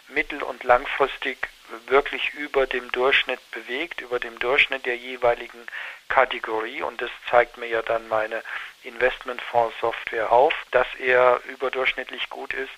mittel- 0.09 0.43
und 0.43 0.65
langfristig 0.65 1.49
wirklich 1.87 2.35
über 2.35 2.67
dem 2.67 2.93
Durchschnitt 2.93 3.41
bewegt, 3.50 4.03
über 4.03 4.21
dem 4.21 4.38
Durchschnitt 4.38 4.85
der 4.85 4.99
jeweiligen 4.99 5.67
Kategorie 6.09 6.83
und 6.83 7.00
das 7.00 7.11
zeigt 7.31 7.57
mir 7.57 7.69
ja 7.69 7.81
dann 7.81 8.07
meine 8.09 8.43
Investmentfonds-Software 8.85 10.31
auf, 10.31 10.55
dass 10.73 10.87
er 10.99 11.41
überdurchschnittlich 11.49 12.29
gut 12.29 12.53
ist 12.53 12.69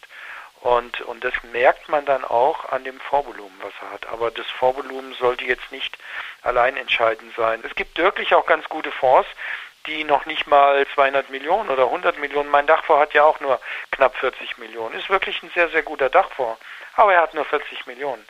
und, 0.61 1.00
und 1.03 1.23
das 1.23 1.35
merkt 1.53 1.88
man 1.88 2.05
dann 2.05 2.25
auch 2.25 2.71
an 2.71 2.85
dem 2.85 2.99
Vorvolumen, 3.00 3.57
was 3.62 3.73
er 3.81 3.93
hat. 3.93 4.07
Aber 4.07 4.31
das 4.31 4.47
Vorvolumen 4.47 5.15
sollte 5.15 5.45
jetzt 5.45 5.71
nicht 5.71 5.97
allein 6.43 6.77
entscheidend 6.77 7.35
sein. 7.37 7.62
Es 7.65 7.75
gibt 7.75 7.99
wirklich 7.99 8.35
auch 8.35 8.47
ganz 8.47 8.69
gute 8.69 8.91
Fonds, 8.91 9.29
die 9.87 10.05
noch 10.05 10.27
nicht 10.27 10.47
mal 10.47 10.87
200 10.95 11.31
Millionen 11.31 11.71
oder 11.71 11.85
100 11.85 12.19
Millionen, 12.19 12.50
mein 12.50 12.67
Dachfonds 12.67 13.03
hat 13.03 13.15
ja 13.15 13.25
auch 13.25 13.41
nur 13.41 13.61
knapp 13.91 14.17
40 14.17 14.59
Millionen, 14.59 14.99
ist 14.99 15.09
wirklich 15.09 15.43
ein 15.43 15.50
sehr, 15.55 15.69
sehr 15.71 15.83
guter 15.83 16.11
Dachfonds, 16.11 16.61
aber 16.95 17.15
er 17.15 17.23
hat 17.23 17.35
nur 17.35 17.45
40 17.45 17.87
Millionen. 17.87 18.25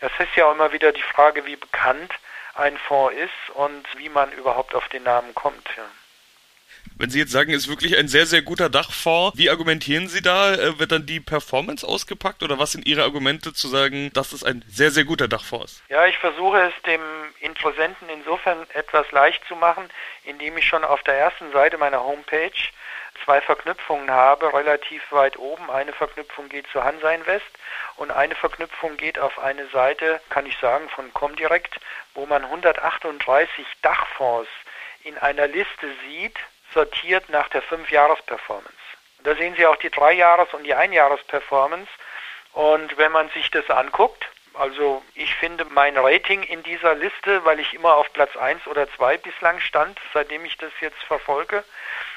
Das 0.00 0.12
ist 0.18 0.34
ja 0.36 0.46
auch 0.46 0.52
immer 0.52 0.72
wieder 0.72 0.92
die 0.92 1.02
Frage, 1.02 1.46
wie 1.46 1.56
bekannt 1.56 2.12
ein 2.54 2.76
Fonds 2.76 3.16
ist 3.16 3.54
und 3.54 3.86
wie 3.96 4.08
man 4.08 4.30
überhaupt 4.32 4.74
auf 4.74 4.88
den 4.88 5.04
Namen 5.04 5.34
kommt. 5.34 5.68
Ja. 5.76 5.84
Wenn 7.00 7.10
Sie 7.10 7.20
jetzt 7.20 7.30
sagen, 7.30 7.52
ist 7.52 7.68
wirklich 7.68 7.96
ein 7.96 8.08
sehr, 8.08 8.26
sehr 8.26 8.42
guter 8.42 8.68
Dachfonds, 8.68 9.38
wie 9.38 9.50
argumentieren 9.50 10.08
Sie 10.08 10.20
da? 10.20 10.54
Äh, 10.54 10.80
wird 10.80 10.90
dann 10.90 11.06
die 11.06 11.20
Performance 11.20 11.86
ausgepackt 11.86 12.42
oder 12.42 12.58
was 12.58 12.72
sind 12.72 12.88
Ihre 12.88 13.04
Argumente 13.04 13.52
zu 13.52 13.68
sagen, 13.68 14.10
dass 14.14 14.32
es 14.32 14.42
ein 14.42 14.64
sehr, 14.66 14.90
sehr 14.90 15.04
guter 15.04 15.28
Dachfonds 15.28 15.74
ist? 15.74 15.82
Ja, 15.90 16.06
ich 16.06 16.18
versuche 16.18 16.58
es 16.60 16.82
dem 16.82 17.00
Interessenten 17.38 18.08
insofern 18.08 18.66
etwas 18.74 19.08
leicht 19.12 19.44
zu 19.46 19.54
machen, 19.54 19.84
indem 20.24 20.58
ich 20.58 20.66
schon 20.66 20.82
auf 20.82 21.00
der 21.04 21.14
ersten 21.14 21.52
Seite 21.52 21.78
meiner 21.78 22.02
Homepage 22.02 22.50
zwei 23.24 23.40
Verknüpfungen 23.42 24.10
habe, 24.10 24.52
relativ 24.52 25.02
weit 25.12 25.38
oben. 25.38 25.70
Eine 25.70 25.92
Verknüpfung 25.92 26.48
geht 26.48 26.66
zu 26.72 26.82
Hansa 26.82 27.12
Invest 27.12 27.46
und 27.94 28.10
eine 28.10 28.34
Verknüpfung 28.34 28.96
geht 28.96 29.20
auf 29.20 29.38
eine 29.38 29.68
Seite, 29.68 30.20
kann 30.30 30.46
ich 30.46 30.58
sagen, 30.58 30.88
von 30.88 31.14
Comdirect, 31.14 31.78
wo 32.14 32.26
man 32.26 32.42
138 32.44 33.64
Dachfonds 33.82 34.50
in 35.04 35.16
einer 35.18 35.46
Liste 35.46 35.94
sieht, 36.08 36.36
sortiert 36.74 37.28
nach 37.28 37.48
der 37.48 37.62
5-Jahres-Performance. 37.62 38.72
Da 39.24 39.34
sehen 39.34 39.54
Sie 39.56 39.66
auch 39.66 39.76
die 39.76 39.90
3-Jahres- 39.90 40.54
und 40.54 40.64
die 40.64 40.74
1-Jahres-Performance. 40.74 41.90
Und 42.52 42.96
wenn 42.96 43.12
man 43.12 43.28
sich 43.30 43.50
das 43.50 43.68
anguckt, 43.70 44.28
also 44.54 45.02
ich 45.14 45.34
finde 45.36 45.64
mein 45.66 45.96
Rating 45.96 46.42
in 46.42 46.62
dieser 46.62 46.94
Liste, 46.94 47.44
weil 47.44 47.60
ich 47.60 47.74
immer 47.74 47.94
auf 47.94 48.12
Platz 48.12 48.36
1 48.36 48.66
oder 48.66 48.90
2 48.92 49.18
bislang 49.18 49.60
stand, 49.60 49.98
seitdem 50.12 50.44
ich 50.44 50.56
das 50.56 50.72
jetzt 50.80 51.02
verfolge, 51.04 51.64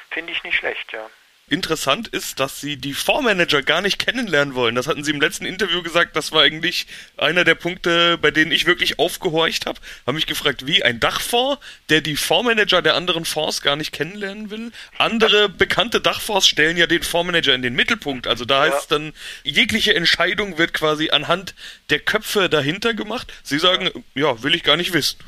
finde 0.09 0.31
ich 0.31 0.43
nicht 0.43 0.57
schlecht, 0.57 0.91
ja. 0.91 1.09
Interessant 1.51 2.07
ist, 2.07 2.39
dass 2.39 2.61
sie 2.61 2.77
die 2.77 2.93
Fondsmanager 2.93 3.61
gar 3.61 3.81
nicht 3.81 3.99
kennenlernen 3.99 4.55
wollen. 4.55 4.73
Das 4.73 4.87
hatten 4.87 5.03
sie 5.03 5.11
im 5.11 5.19
letzten 5.19 5.43
Interview 5.43 5.83
gesagt. 5.83 6.15
Das 6.15 6.31
war 6.31 6.43
eigentlich 6.43 6.87
einer 7.17 7.43
der 7.43 7.55
Punkte, 7.55 8.17
bei 8.17 8.31
denen 8.31 8.53
ich 8.53 8.65
wirklich 8.65 8.99
aufgehorcht 8.99 9.65
habe. 9.65 9.77
Habe 10.07 10.15
mich 10.15 10.27
gefragt, 10.27 10.65
wie 10.65 10.81
ein 10.81 11.01
Dachfonds, 11.01 11.61
der 11.89 11.99
die 11.99 12.15
Fondsmanager 12.15 12.81
der 12.81 12.95
anderen 12.95 13.25
Fonds 13.25 13.61
gar 13.61 13.75
nicht 13.75 13.91
kennenlernen 13.91 14.49
will. 14.49 14.71
Andere 14.97 15.49
bekannte 15.49 15.99
Dachfonds 15.99 16.47
stellen 16.47 16.77
ja 16.77 16.87
den 16.87 17.03
Fondsmanager 17.03 17.53
in 17.53 17.63
den 17.63 17.75
Mittelpunkt. 17.75 18.27
Also 18.27 18.45
da 18.45 18.65
ja. 18.65 18.71
heißt 18.71 18.89
dann, 18.89 19.11
jegliche 19.43 19.93
Entscheidung 19.93 20.57
wird 20.57 20.73
quasi 20.73 21.09
anhand 21.09 21.53
der 21.89 21.99
Köpfe 21.99 22.47
dahinter 22.47 22.93
gemacht. 22.93 23.33
Sie 23.43 23.59
sagen, 23.59 23.91
ja. 24.15 24.31
ja, 24.31 24.41
will 24.41 24.55
ich 24.55 24.63
gar 24.63 24.77
nicht 24.77 24.93
wissen. 24.93 25.19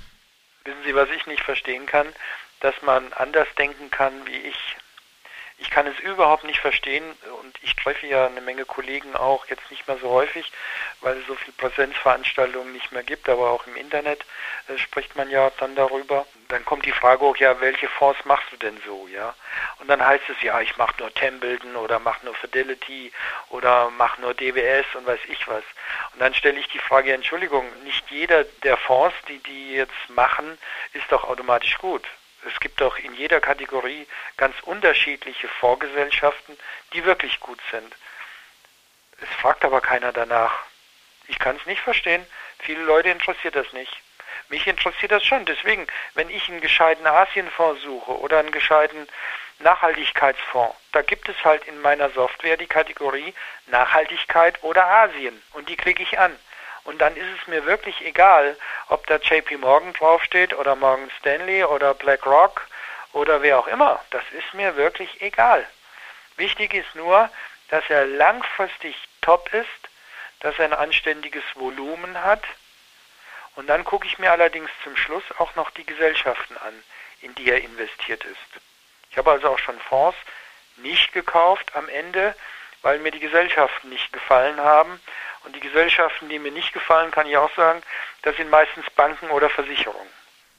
Wissen 0.64 0.80
Sie, 0.86 0.96
was 0.96 1.10
ich 1.10 1.28
nicht 1.28 1.44
verstehen 1.44 1.86
kann? 1.86 2.08
Dass 2.62 2.76
man 2.82 3.12
anders 3.12 3.50
denken 3.58 3.92
kann 3.92 4.14
wie 4.26 4.38
ich 4.38 4.56
Ich 5.64 5.70
kann 5.70 5.88
es 5.88 5.98
überhaupt 6.00 6.44
nicht 6.44 6.60
verstehen 6.60 7.06
und 7.42 7.58
ich 7.62 7.74
treffe 7.78 8.06
ja 8.06 8.28
eine 8.28 8.42
Menge 8.42 8.66
Kollegen 8.66 9.16
auch 9.16 9.46
jetzt 9.46 9.72
nicht 9.72 9.88
mehr 9.88 9.98
so 9.98 10.10
häufig, 10.10 10.52
weil 11.00 11.18
es 11.18 11.26
so 11.26 11.36
viele 11.36 11.54
Präsenzveranstaltungen 11.54 12.74
nicht 12.74 12.92
mehr 12.92 13.02
gibt, 13.02 13.30
aber 13.30 13.50
auch 13.50 13.66
im 13.66 13.78
Internet 13.78 14.26
äh, 14.68 14.78
spricht 14.78 15.16
man 15.16 15.30
ja 15.30 15.50
dann 15.60 15.74
darüber. 15.76 16.28
Dann 16.50 16.66
kommt 16.66 16.86
die 16.86 16.92
Frage 16.92 17.24
auch, 17.24 17.38
ja, 17.38 17.62
welche 17.62 17.88
Fonds 17.88 18.26
machst 18.26 18.52
du 18.52 18.58
denn 18.58 18.78
so, 18.86 19.08
ja? 19.08 19.34
Und 19.80 19.88
dann 19.88 20.06
heißt 20.06 20.26
es 20.28 20.42
ja, 20.42 20.60
ich 20.60 20.76
mache 20.76 20.96
nur 21.00 21.14
Templeton 21.14 21.78
oder 21.78 21.98
mache 21.98 22.26
nur 22.26 22.36
Fidelity 22.36 23.14
oder 23.50 23.90
mache 23.92 24.20
nur 24.20 24.34
DWS 24.34 24.86
und 24.96 25.08
weiß 25.08 25.22
ich 25.30 25.48
was. 25.48 25.64
Und 26.12 26.20
dann 26.20 26.34
stelle 26.34 26.60
ich 26.60 26.68
die 26.68 26.80
Frage, 26.80 27.14
Entschuldigung, 27.14 27.66
nicht 27.86 28.04
jeder 28.12 28.44
der 28.64 28.76
Fonds, 28.76 29.16
die 29.30 29.40
die 29.40 29.76
jetzt 29.76 30.10
machen, 30.10 30.58
ist 30.92 31.10
doch 31.10 31.24
automatisch 31.24 31.78
gut. 31.78 32.04
Es 32.46 32.60
gibt 32.60 32.82
doch 32.82 32.98
in 32.98 33.14
jeder 33.16 33.40
Kategorie 33.40 34.08
ganz 34.38 34.56
unterschiedliche 34.64 35.48
Vorgesellschaften, 35.48 36.58
die 36.94 37.06
wirklich 37.06 37.40
gut 37.40 37.60
sind. 37.72 37.96
Es 39.22 39.30
fragt 39.40 39.64
aber 39.64 39.82
keiner 39.82 40.12
danach. 40.12 40.64
Ich 41.28 41.40
kann 41.40 41.56
es 41.56 41.66
nicht 41.66 41.82
verstehen. 41.82 42.26
Viele 42.60 42.84
Leute 42.84 43.10
interessiert 43.10 43.56
das 43.56 43.72
nicht. 43.74 43.96
Mich 44.50 44.68
interessiert 44.68 45.12
das 45.12 45.24
schon. 45.24 45.46
Deswegen, 45.46 45.88
wenn 46.16 46.30
ich 46.30 46.50
einen 46.50 46.62
gescheiten 46.62 47.08
Asienfonds 47.08 47.82
suche 47.82 48.20
oder 48.20 48.40
einen 48.40 48.52
gescheiten 48.52 49.08
Nachhaltigkeitsfonds, 49.60 50.76
da 50.92 51.02
gibt 51.02 51.30
es 51.30 51.46
halt 51.46 51.66
in 51.66 51.80
meiner 51.82 52.10
Software 52.10 52.58
die 52.58 52.68
Kategorie 52.68 53.34
Nachhaltigkeit 53.68 54.62
oder 54.64 54.86
Asien 54.86 55.42
und 55.54 55.70
die 55.70 55.78
klicke 55.78 56.04
ich 56.04 56.20
an. 56.20 56.38
Und 56.84 57.00
dann 57.00 57.16
ist 57.16 57.40
es 57.40 57.48
mir 57.48 57.66
wirklich 57.66 58.02
egal, 58.02 58.58
ob 58.90 59.08
da 59.08 59.16
JP 59.16 59.58
Morgan 59.58 59.94
draufsteht 59.94 60.54
oder 60.54 60.76
Morgan 60.76 61.10
Stanley 61.20 61.64
oder 61.64 61.94
BlackRock 61.94 62.68
oder 63.14 63.42
wer 63.42 63.60
auch 63.60 63.68
immer. 63.68 64.04
Das 64.10 64.24
ist 64.32 64.54
mir 64.54 64.76
wirklich 64.76 65.22
egal. 65.22 65.66
Wichtig 66.36 66.74
ist 66.74 66.94
nur, 66.96 67.30
dass 67.70 67.84
er 67.90 68.06
langfristig 68.06 68.96
top 69.22 69.54
ist, 69.54 69.68
dass 70.42 70.60
er 70.60 70.66
ein 70.66 70.74
anständiges 70.74 71.44
Volumen 71.56 72.22
hat. 72.22 72.44
Und 73.56 73.68
dann 73.68 73.86
gucke 73.86 74.08
ich 74.08 74.20
mir 74.20 74.32
allerdings 74.32 74.70
zum 74.84 74.98
Schluss 74.98 75.24
auch 75.38 75.56
noch 75.56 75.70
die 75.72 75.86
Gesellschaften 75.86 76.58
an, 76.58 76.84
in 77.22 77.34
die 77.36 77.50
er 77.50 77.62
investiert 77.62 78.26
ist. 78.26 78.62
Ich 79.12 79.18
habe 79.18 79.32
also 79.32 79.50
auch 79.50 79.60
schon 79.60 79.80
Fonds 79.80 80.18
nicht 80.78 81.14
gekauft 81.14 81.76
am 81.76 81.88
Ende, 81.88 82.36
weil 82.82 83.00
mir 83.00 83.12
die 83.12 83.20
Gesellschaften 83.20 83.90
nicht 83.90 84.12
gefallen 84.12 84.60
haben 84.60 85.00
und 85.44 85.56
die 85.56 85.60
Gesellschaften, 85.60 86.30
die 86.30 86.40
mir 86.40 86.52
nicht 86.52 86.74
gefallen, 86.74 87.12
kann 87.12 87.28
ich 87.28 87.38
auch 87.38 87.54
sagen, 87.56 87.82
das 88.22 88.36
sind 88.38 88.50
meistens 88.50 88.90
Banken 88.92 89.30
oder 89.30 89.50
Versicherungen. 89.50 90.12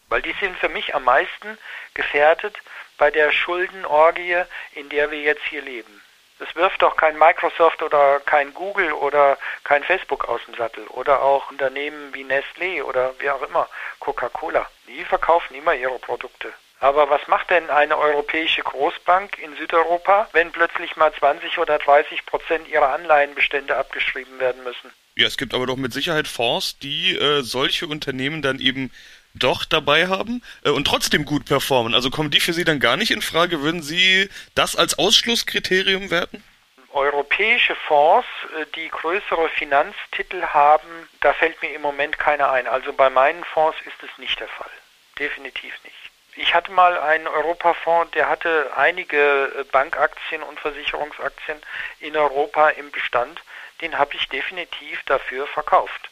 Weil 0.08 0.22
die 0.22 0.34
sind 0.40 0.58
für 0.58 0.68
mich 0.68 0.94
am 0.94 1.04
meisten 1.04 1.58
gefährdet 1.94 2.56
bei 2.98 3.10
der 3.10 3.32
Schuldenorgie, 3.32 4.42
in 4.72 4.88
der 4.88 5.10
wir 5.10 5.20
jetzt 5.20 5.44
hier 5.44 5.62
leben. 5.62 6.02
Das 6.38 6.54
wirft 6.56 6.82
doch 6.82 6.96
kein 6.96 7.16
Microsoft 7.18 7.82
oder 7.82 8.20
kein 8.20 8.52
Google 8.54 8.92
oder 8.92 9.38
kein 9.62 9.84
Facebook 9.84 10.28
aus 10.28 10.40
dem 10.46 10.54
Sattel 10.56 10.86
oder 10.88 11.22
auch 11.22 11.50
Unternehmen 11.50 12.12
wie 12.12 12.24
Nestlé 12.24 12.82
oder 12.82 13.14
wie 13.20 13.30
auch 13.30 13.42
immer, 13.42 13.68
Coca-Cola. 14.00 14.68
Die 14.88 15.04
verkaufen 15.04 15.54
immer 15.54 15.74
ihre 15.74 15.98
Produkte. 15.98 16.52
Aber 16.84 17.08
was 17.08 17.26
macht 17.28 17.48
denn 17.48 17.70
eine 17.70 17.96
europäische 17.96 18.60
Großbank 18.62 19.38
in 19.38 19.56
Südeuropa, 19.56 20.28
wenn 20.32 20.52
plötzlich 20.52 20.96
mal 20.96 21.10
20 21.14 21.56
oder 21.56 21.78
30 21.78 22.26
Prozent 22.26 22.68
ihrer 22.68 22.92
Anleihenbestände 22.92 23.74
abgeschrieben 23.74 24.38
werden 24.38 24.62
müssen? 24.64 24.90
Ja, 25.16 25.26
es 25.26 25.38
gibt 25.38 25.54
aber 25.54 25.64
doch 25.64 25.78
mit 25.78 25.94
Sicherheit 25.94 26.28
Fonds, 26.28 26.78
die 26.80 27.16
äh, 27.16 27.40
solche 27.40 27.86
Unternehmen 27.86 28.42
dann 28.42 28.58
eben 28.58 28.92
doch 29.32 29.64
dabei 29.64 30.08
haben 30.08 30.42
äh, 30.62 30.68
und 30.68 30.86
trotzdem 30.86 31.24
gut 31.24 31.46
performen. 31.46 31.94
Also 31.94 32.10
kommen 32.10 32.30
die 32.30 32.40
für 32.40 32.52
Sie 32.52 32.64
dann 32.64 32.80
gar 32.80 32.98
nicht 32.98 33.12
in 33.12 33.22
Frage? 33.22 33.62
Würden 33.62 33.82
Sie 33.82 34.28
das 34.54 34.76
als 34.76 34.98
Ausschlusskriterium 34.98 36.10
werten? 36.10 36.44
Europäische 36.92 37.76
Fonds, 37.76 38.28
äh, 38.60 38.66
die 38.76 38.90
größere 38.90 39.48
Finanztitel 39.56 40.42
haben, 40.42 41.08
da 41.22 41.32
fällt 41.32 41.62
mir 41.62 41.72
im 41.74 41.80
Moment 41.80 42.18
keiner 42.18 42.50
ein. 42.50 42.66
Also 42.66 42.92
bei 42.92 43.08
meinen 43.08 43.42
Fonds 43.42 43.78
ist 43.86 44.02
es 44.02 44.18
nicht 44.18 44.38
der 44.38 44.48
Fall. 44.48 44.70
Definitiv 45.18 45.72
nicht. 45.82 46.13
Ich 46.36 46.52
hatte 46.52 46.72
mal 46.72 46.98
einen 46.98 47.28
Europafonds, 47.28 48.10
der 48.12 48.28
hatte 48.28 48.72
einige 48.76 49.52
äh, 49.56 49.64
Bankaktien 49.64 50.42
und 50.42 50.58
Versicherungsaktien 50.58 51.60
in 52.00 52.16
Europa 52.16 52.70
im 52.70 52.90
Bestand. 52.90 53.40
Den 53.80 53.98
habe 53.98 54.14
ich 54.16 54.28
definitiv 54.28 55.02
dafür 55.04 55.46
verkauft. 55.46 56.10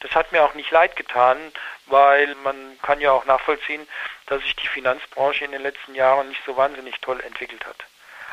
Das 0.00 0.14
hat 0.14 0.32
mir 0.32 0.44
auch 0.44 0.52
nicht 0.52 0.70
leid 0.70 0.96
getan, 0.96 1.38
weil 1.86 2.34
man 2.36 2.78
kann 2.82 3.00
ja 3.00 3.12
auch 3.12 3.24
nachvollziehen, 3.24 3.88
dass 4.26 4.42
sich 4.42 4.54
die 4.56 4.68
Finanzbranche 4.68 5.46
in 5.46 5.52
den 5.52 5.62
letzten 5.62 5.94
Jahren 5.94 6.28
nicht 6.28 6.42
so 6.44 6.56
wahnsinnig 6.58 7.00
toll 7.00 7.20
entwickelt 7.20 7.64
hat. 7.64 7.76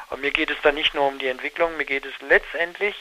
Aber 0.10 0.18
mir 0.18 0.32
geht 0.32 0.50
es 0.50 0.58
da 0.64 0.74
nicht 0.74 0.94
nur 0.94 1.08
um 1.08 1.18
die 1.18 1.30
Entwicklung, 1.30 1.78
mir 1.78 1.86
geht 1.86 2.06
es 2.06 2.14
letztendlich 2.20 2.96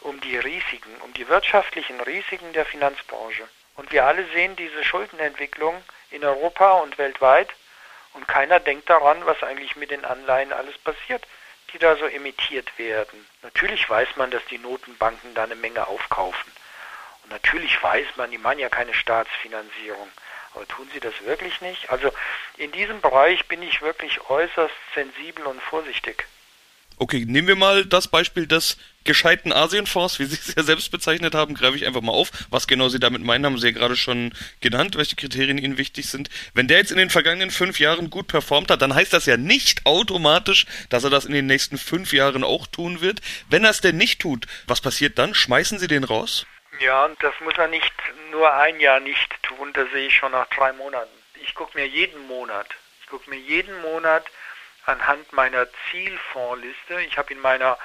um 0.00 0.20
die 0.20 0.36
Risiken, 0.36 0.94
um 1.00 1.14
die 1.14 1.28
wirtschaftlichen 1.28 1.98
Risiken 2.00 2.52
der 2.52 2.66
Finanzbranche. 2.66 3.48
Und 3.76 3.90
wir 3.90 4.04
alle 4.04 4.26
sehen 4.34 4.56
diese 4.56 4.84
Schuldenentwicklung 4.84 5.82
in 6.10 6.22
Europa 6.22 6.72
und 6.72 6.98
weltweit 6.98 7.48
und 8.14 8.26
keiner 8.26 8.60
denkt 8.60 8.90
daran, 8.90 9.24
was 9.26 9.42
eigentlich 9.42 9.76
mit 9.76 9.90
den 9.90 10.04
Anleihen 10.04 10.52
alles 10.52 10.76
passiert, 10.78 11.26
die 11.72 11.78
da 11.78 11.96
so 11.96 12.06
emittiert 12.06 12.78
werden. 12.78 13.26
Natürlich 13.42 13.88
weiß 13.88 14.16
man, 14.16 14.30
dass 14.30 14.44
die 14.46 14.58
Notenbanken 14.58 15.34
da 15.34 15.44
eine 15.44 15.54
Menge 15.54 15.86
aufkaufen. 15.86 16.52
Und 17.22 17.30
natürlich 17.30 17.82
weiß 17.82 18.06
man, 18.16 18.30
die 18.30 18.38
machen 18.38 18.58
ja 18.58 18.68
keine 18.68 18.94
Staatsfinanzierung. 18.94 20.10
Aber 20.54 20.66
tun 20.66 20.90
sie 20.92 21.00
das 21.00 21.14
wirklich 21.24 21.60
nicht? 21.60 21.90
Also 21.90 22.10
in 22.56 22.72
diesem 22.72 23.00
Bereich 23.00 23.46
bin 23.46 23.62
ich 23.62 23.82
wirklich 23.82 24.20
äußerst 24.28 24.74
sensibel 24.94 25.46
und 25.46 25.62
vorsichtig. 25.62 26.26
Okay, 27.02 27.24
nehmen 27.26 27.48
wir 27.48 27.56
mal 27.56 27.86
das 27.86 28.08
Beispiel 28.08 28.46
des 28.46 28.76
gescheiten 29.04 29.54
Asienfonds, 29.54 30.18
wie 30.18 30.26
Sie 30.26 30.34
es 30.34 30.54
ja 30.54 30.62
selbst 30.62 30.92
bezeichnet 30.92 31.34
haben, 31.34 31.54
greife 31.54 31.74
ich 31.74 31.86
einfach 31.86 32.02
mal 32.02 32.12
auf. 32.12 32.30
Was 32.50 32.66
genau 32.66 32.90
Sie 32.90 33.00
damit 33.00 33.24
meinen, 33.24 33.46
haben 33.46 33.56
Sie 33.56 33.68
ja 33.68 33.72
gerade 33.72 33.96
schon 33.96 34.34
genannt, 34.60 34.98
welche 34.98 35.16
Kriterien 35.16 35.56
Ihnen 35.56 35.78
wichtig 35.78 36.10
sind. 36.10 36.28
Wenn 36.52 36.68
der 36.68 36.76
jetzt 36.76 36.90
in 36.90 36.98
den 36.98 37.08
vergangenen 37.08 37.50
fünf 37.50 37.80
Jahren 37.80 38.10
gut 38.10 38.26
performt 38.26 38.70
hat, 38.70 38.82
dann 38.82 38.94
heißt 38.94 39.14
das 39.14 39.24
ja 39.24 39.38
nicht 39.38 39.86
automatisch, 39.86 40.66
dass 40.90 41.02
er 41.02 41.08
das 41.08 41.24
in 41.24 41.32
den 41.32 41.46
nächsten 41.46 41.78
fünf 41.78 42.12
Jahren 42.12 42.44
auch 42.44 42.66
tun 42.66 43.00
wird. 43.00 43.22
Wenn 43.48 43.64
er 43.64 43.70
es 43.70 43.80
denn 43.80 43.96
nicht 43.96 44.20
tut, 44.20 44.46
was 44.66 44.82
passiert 44.82 45.18
dann? 45.18 45.32
Schmeißen 45.32 45.78
Sie 45.78 45.88
den 45.88 46.04
raus? 46.04 46.44
Ja, 46.80 47.06
und 47.06 47.16
das 47.22 47.32
muss 47.42 47.54
er 47.56 47.68
nicht 47.68 47.94
nur 48.30 48.52
ein 48.52 48.78
Jahr 48.78 49.00
nicht 49.00 49.42
tun, 49.42 49.72
das 49.72 49.90
sehe 49.94 50.08
ich 50.08 50.14
schon 50.14 50.32
nach 50.32 50.48
drei 50.48 50.74
Monaten. 50.74 51.08
Ich 51.42 51.54
gucke 51.54 51.78
mir 51.78 51.86
jeden 51.86 52.26
Monat, 52.26 52.66
ich 53.00 53.06
gucke 53.06 53.30
mir 53.30 53.38
jeden 53.38 53.80
Monat 53.80 54.26
anhand 54.86 55.32
meiner 55.32 55.66
Zielfondsliste. 55.90 57.00
Ich 57.02 57.18
habe 57.18 57.32
in 57.32 57.40
meiner, 57.40 57.78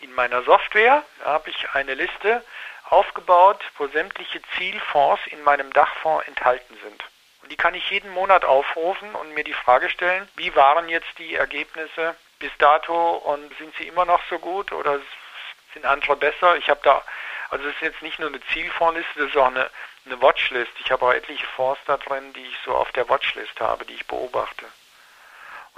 in 0.00 0.12
meiner 0.14 0.42
Software 0.42 1.04
habe 1.24 1.50
ich 1.50 1.70
eine 1.70 1.94
Liste 1.94 2.44
aufgebaut, 2.92 3.60
wo 3.78 3.86
sämtliche 3.88 4.40
Zielfonds 4.56 5.26
in 5.28 5.42
meinem 5.42 5.72
Dachfonds 5.72 6.26
enthalten 6.28 6.76
sind. 6.82 7.02
Und 7.42 7.50
die 7.50 7.56
kann 7.56 7.74
ich 7.74 7.90
jeden 7.90 8.10
Monat 8.10 8.44
aufrufen 8.44 9.14
und 9.14 9.34
mir 9.34 9.44
die 9.44 9.54
Frage 9.54 9.90
stellen, 9.90 10.28
wie 10.36 10.54
waren 10.54 10.88
jetzt 10.88 11.18
die 11.18 11.34
Ergebnisse 11.34 12.14
bis 12.38 12.52
dato 12.58 13.14
und 13.14 13.56
sind 13.58 13.74
sie 13.76 13.88
immer 13.88 14.04
noch 14.04 14.22
so 14.28 14.38
gut 14.38 14.72
oder 14.72 15.00
sind 15.72 15.84
andere 15.86 16.16
besser? 16.16 16.56
Ich 16.56 16.68
habe 16.68 16.80
da, 16.82 17.02
also 17.50 17.66
es 17.66 17.74
ist 17.74 17.82
jetzt 17.82 18.02
nicht 18.02 18.18
nur 18.18 18.28
eine 18.28 18.40
Zielfondsliste, 18.52 19.20
das 19.20 19.28
ist 19.30 19.36
auch 19.36 19.46
eine, 19.46 19.70
eine 20.06 20.20
Watchlist. 20.20 20.72
Ich 20.84 20.90
habe 20.92 21.06
auch 21.06 21.12
etliche 21.12 21.46
Fonds 21.46 21.80
da 21.86 21.96
drin, 21.96 22.32
die 22.34 22.46
ich 22.46 22.58
so 22.64 22.74
auf 22.74 22.92
der 22.92 23.08
Watchlist 23.08 23.60
habe, 23.60 23.84
die 23.86 23.94
ich 23.94 24.06
beobachte. 24.06 24.66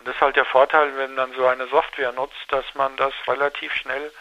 Und 0.05 0.09
das 0.09 0.17
ist 0.17 0.21
halt 0.21 0.37
der 0.37 0.45
Vorteil, 0.45 0.95
wenn 0.99 1.14
man 1.14 1.33
so 1.33 1.47
eine 1.47 1.67
Software 1.69 2.12
nutzt, 2.12 2.45
dass 2.49 2.67
man 2.75 2.95
das 2.99 3.14
relativ 3.27 3.73
schnell 3.73 4.12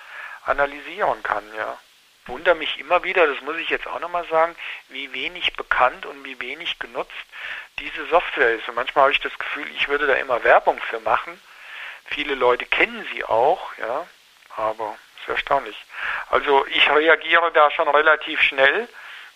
analysieren 0.46 1.22
kann, 1.24 1.44
ja. 1.58 1.78
Wundere 2.26 2.56
mich 2.56 2.80
immer 2.80 3.04
wieder, 3.04 3.28
das 3.28 3.42
muss 3.42 3.58
ich 3.58 3.68
jetzt 3.68 3.86
auch 3.88 4.00
nochmal 4.00 4.26
sagen, 4.30 4.56
wie 4.88 5.12
wenig 5.12 5.52
bekannt 5.58 6.06
und 6.06 6.24
wie 6.24 6.40
wenig 6.40 6.80
genutzt 6.80 7.12
diese 7.80 8.06
Software 8.06 8.56
ist. 8.56 8.70
Und 8.70 8.76
manchmal 8.76 9.04
habe 9.04 9.12
ich 9.12 9.20
das 9.20 9.38
Gefühl, 9.38 9.68
ich 9.76 9.90
würde 9.90 10.08
da 10.08 10.14
immer 10.14 10.42
Werbung 10.46 10.80
für 10.84 11.02
machen. 11.02 11.38
Viele 12.06 12.36
Leute 12.36 12.66
kennen 12.66 13.06
sie 13.12 13.26
auch, 13.26 13.78
ja, 13.78 14.08
aber 14.56 14.98
ist 15.20 15.28
erstaunlich. 15.28 15.76
Also 16.30 16.66
ich 16.68 16.90
reagiere 16.90 17.52
da 17.52 17.70
schon 17.72 17.90
relativ 17.90 18.42
schnell, 18.42 18.88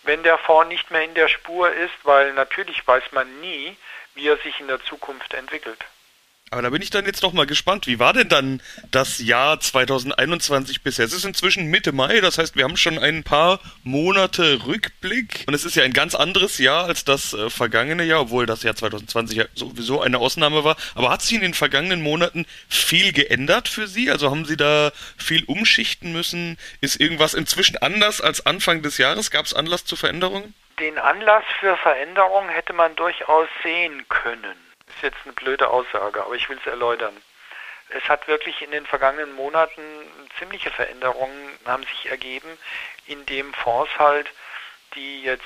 wenn 0.04 0.24
der 0.24 0.38
Fonds 0.38 0.70
nicht 0.70 0.92
mehr 0.92 1.04
in 1.04 1.14
der 1.14 1.28
Spur 1.28 1.70
ist, 1.74 1.96
weil 2.04 2.32
natürlich 2.32 2.88
weiß 2.88 3.12
man 3.12 3.42
nie, 3.42 3.76
wie 4.16 4.30
er 4.30 4.38
sich 4.38 4.62
in 4.62 4.70
der 4.70 4.82
Zukunft 4.86 5.34
entwickelt. 5.34 5.84
Aber 6.50 6.62
da 6.62 6.70
bin 6.70 6.82
ich 6.82 6.90
dann 6.90 7.06
jetzt 7.06 7.24
noch 7.24 7.34
mal 7.34 7.46
gespannt. 7.46 7.88
Wie 7.88 8.00
war 8.00 8.14
denn 8.14 8.30
dann 8.30 8.62
das 8.90 9.20
Jahr 9.20 9.60
2021 9.60 10.82
bisher? 10.82 11.04
Es 11.04 11.12
ist 11.12 11.26
inzwischen 11.26 11.66
Mitte 11.68 11.92
Mai, 11.92 12.22
das 12.22 12.38
heißt, 12.38 12.56
wir 12.56 12.64
haben 12.64 12.78
schon 12.78 12.98
ein 12.98 13.24
paar 13.24 13.60
Monate 13.84 14.66
Rückblick. 14.66 15.44
Und 15.48 15.54
es 15.54 15.66
ist 15.66 15.76
ja 15.76 15.84
ein 15.84 15.92
ganz 15.92 16.16
anderes 16.16 16.58
Jahr 16.58 16.86
als 16.86 17.04
das 17.04 17.34
äh, 17.34 17.50
vergangene 17.50 18.06
Jahr, 18.06 18.22
obwohl 18.22 18.46
das 18.46 18.64
Jahr 18.64 18.76
2020 18.76 19.38
ja 19.38 19.46
sowieso 19.56 20.02
eine 20.02 20.20
Ausnahme 20.20 20.64
war. 20.64 20.78
Aber 20.96 21.10
hat 21.10 21.22
sich 21.22 21.36
in 21.36 21.42
den 21.42 21.54
vergangenen 21.54 22.02
Monaten 22.02 22.46
viel 22.70 23.12
geändert 23.12 23.68
für 23.68 23.88
Sie? 23.88 24.10
Also 24.10 24.32
haben 24.32 24.46
Sie 24.46 24.56
da 24.56 24.92
viel 25.18 25.44
umschichten 25.44 26.14
müssen? 26.14 26.58
Ist 26.80 27.02
irgendwas 27.02 27.34
inzwischen 27.34 27.78
anders 27.78 28.22
als 28.22 28.46
Anfang 28.46 28.82
des 28.84 28.98
Jahres? 28.98 29.32
Gab 29.32 29.46
es 29.46 29.54
Anlass 29.54 29.84
zu 29.84 29.98
Veränderungen? 29.98 30.54
Den 30.80 30.98
Anlass 30.98 31.44
für 31.60 31.76
Veränderungen 31.76 32.50
hätte 32.50 32.72
man 32.72 32.96
durchaus 32.96 33.50
sehen 33.64 34.06
können 34.08 34.67
ist 34.98 35.04
jetzt 35.04 35.24
eine 35.26 35.34
blöde 35.34 35.70
Aussage, 35.70 36.24
aber 36.24 36.36
ich 36.36 36.50
will 36.50 36.58
es 36.60 36.66
erläutern. 36.66 37.16
es 37.90 38.04
hat 38.10 38.28
wirklich 38.28 38.62
in 38.62 38.72
den 38.72 38.86
vergangenen 38.86 39.34
Monaten 39.34 39.82
ziemliche 40.38 40.72
Veränderungen 40.72 41.58
haben 41.66 41.84
sich 41.84 42.08
ergeben, 42.08 42.58
in 43.06 43.26
dem 43.26 43.54
Fonds 43.54 43.92
halt, 43.98 44.30
die 44.96 45.24
jetzt 45.24 45.46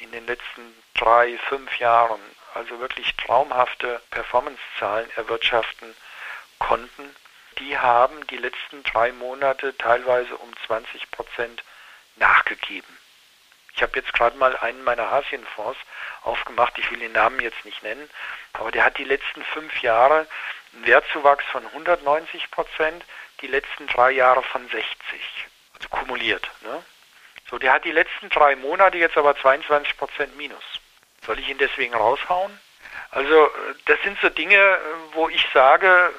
in 0.00 0.12
den 0.12 0.26
letzten 0.26 0.82
drei, 0.94 1.38
fünf 1.48 1.78
Jahren 1.78 2.20
also 2.54 2.78
wirklich 2.80 3.14
traumhafte 3.16 4.00
Performancezahlen 4.10 5.10
erwirtschaften 5.16 5.94
konnten, 6.58 7.16
die 7.58 7.76
haben 7.78 8.26
die 8.28 8.36
letzten 8.36 8.82
drei 8.82 9.12
Monate 9.12 9.76
teilweise 9.76 10.36
um 10.36 10.52
20 10.66 11.10
Prozent 11.10 11.64
nachgegeben. 12.16 12.98
Ich 13.76 13.82
habe 13.82 13.92
jetzt 13.96 14.12
gerade 14.14 14.36
mal 14.38 14.56
einen 14.56 14.82
meiner 14.84 15.12
Asienfonds 15.12 15.78
aufgemacht, 16.22 16.78
ich 16.78 16.90
will 16.90 16.98
den 16.98 17.12
Namen 17.12 17.40
jetzt 17.40 17.62
nicht 17.66 17.82
nennen, 17.82 18.08
aber 18.54 18.70
der 18.70 18.84
hat 18.84 18.96
die 18.96 19.04
letzten 19.04 19.44
fünf 19.44 19.82
Jahre 19.82 20.26
einen 20.72 20.86
Wertzuwachs 20.86 21.44
von 21.52 21.64
190 21.66 22.50
Prozent, 22.50 23.04
die 23.42 23.46
letzten 23.46 23.86
drei 23.86 24.12
Jahre 24.12 24.42
von 24.42 24.66
60, 24.66 24.86
also 25.74 25.88
kumuliert. 25.90 26.50
Ne? 26.62 26.82
So, 27.50 27.58
der 27.58 27.74
hat 27.74 27.84
die 27.84 27.92
letzten 27.92 28.30
drei 28.30 28.56
Monate 28.56 28.96
jetzt 28.96 29.18
aber 29.18 29.36
22 29.36 29.96
Prozent 29.98 30.36
minus. 30.36 30.64
Soll 31.26 31.38
ich 31.38 31.48
ihn 31.48 31.58
deswegen 31.58 31.94
raushauen? 31.94 32.58
Also 33.10 33.50
das 33.84 34.00
sind 34.02 34.18
so 34.20 34.30
Dinge, 34.30 34.78
wo 35.12 35.28
ich 35.28 35.44
sage, 35.52 36.12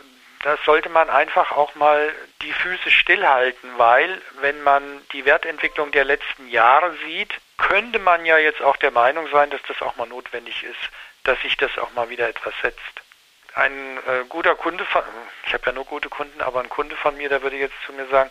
da 0.47 0.57
sollte 0.65 0.88
man 0.88 1.10
einfach 1.10 1.51
auch 1.51 1.75
mal 1.75 2.15
die 2.41 2.53
Füße 2.53 2.89
stillhalten, 2.89 3.69
weil 3.75 4.21
wenn 4.39 4.63
man 4.63 4.81
die 5.12 5.25
Wertentwicklung 5.25 5.91
der 5.91 6.05
letzten 6.05 6.47
Jahre 6.47 6.95
sieht, 7.05 7.33
könnte 7.57 7.99
man 7.99 8.25
ja 8.25 8.38
jetzt 8.38 8.62
auch 8.62 8.77
der 8.77 8.91
Meinung 8.91 9.27
sein, 9.29 9.49
dass 9.49 9.60
das 9.67 9.81
auch 9.81 9.97
mal 9.97 10.07
notwendig 10.07 10.63
ist, 10.63 10.79
dass 11.25 11.38
sich 11.41 11.57
das 11.57 11.77
auch 11.77 11.91
mal 11.95 12.10
wieder 12.10 12.29
etwas 12.29 12.53
setzt. 12.62 12.79
Ein 13.55 13.97
äh, 14.07 14.23
guter 14.29 14.55
Kunde 14.55 14.86
von, 14.86 15.03
ich 15.47 15.53
habe 15.53 15.65
ja 15.65 15.73
nur 15.73 15.83
gute 15.83 16.07
Kunden, 16.07 16.39
aber 16.39 16.62
ein 16.62 16.69
Kunde 16.69 16.95
von 16.95 17.17
mir, 17.17 17.27
der 17.27 17.41
würde 17.41 17.57
jetzt 17.57 17.75
zu 17.86 17.91
mir 17.91 18.07
sagen, 18.07 18.29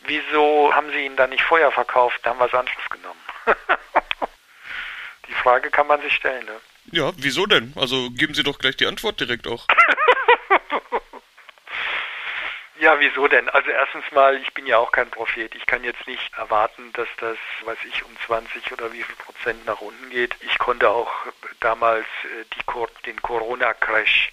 wieso 0.00 0.74
haben 0.74 0.90
Sie 0.90 1.06
ihn 1.06 1.16
dann 1.16 1.30
nicht 1.30 1.44
vorher 1.44 1.70
verkauft, 1.70 2.20
da 2.24 2.30
haben 2.30 2.40
wir 2.40 2.52
was 2.52 2.60
anderes 2.60 2.90
genommen. 2.90 3.20
die 5.28 5.34
Frage 5.34 5.70
kann 5.70 5.86
man 5.86 6.02
sich 6.02 6.14
stellen, 6.14 6.44
ne? 6.44 6.60
Ja, 6.90 7.10
wieso 7.16 7.46
denn? 7.46 7.72
Also 7.74 8.10
geben 8.10 8.34
Sie 8.34 8.42
doch 8.42 8.58
gleich 8.58 8.76
die 8.76 8.86
Antwort 8.86 9.18
direkt 9.18 9.46
auch. 9.46 9.66
Ja, 12.80 13.00
wieso 13.00 13.26
denn? 13.26 13.48
Also 13.48 13.70
erstens 13.70 14.04
mal, 14.12 14.36
ich 14.36 14.54
bin 14.54 14.64
ja 14.66 14.78
auch 14.78 14.92
kein 14.92 15.10
Prophet. 15.10 15.52
Ich 15.56 15.66
kann 15.66 15.82
jetzt 15.82 16.06
nicht 16.06 16.32
erwarten, 16.36 16.92
dass 16.92 17.08
das, 17.18 17.36
weiß 17.64 17.78
ich, 17.88 18.04
um 18.04 18.16
20 18.26 18.70
oder 18.70 18.92
wie 18.92 19.02
viel 19.02 19.16
Prozent 19.16 19.66
nach 19.66 19.80
unten 19.80 20.10
geht. 20.10 20.36
Ich 20.42 20.58
konnte 20.58 20.88
auch 20.88 21.12
damals 21.58 22.06
äh, 22.24 22.44
die, 22.54 23.06
den 23.06 23.20
Corona-Crash 23.20 24.30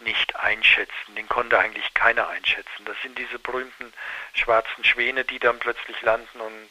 nicht 0.00 0.34
einschätzen. 0.34 1.14
Den 1.16 1.28
konnte 1.28 1.56
eigentlich 1.56 1.94
keiner 1.94 2.28
einschätzen. 2.28 2.84
Das 2.84 3.00
sind 3.02 3.16
diese 3.16 3.38
berühmten 3.38 3.92
schwarzen 4.32 4.82
Schwäne, 4.82 5.24
die 5.24 5.38
dann 5.38 5.60
plötzlich 5.60 6.02
landen 6.02 6.40
und 6.40 6.70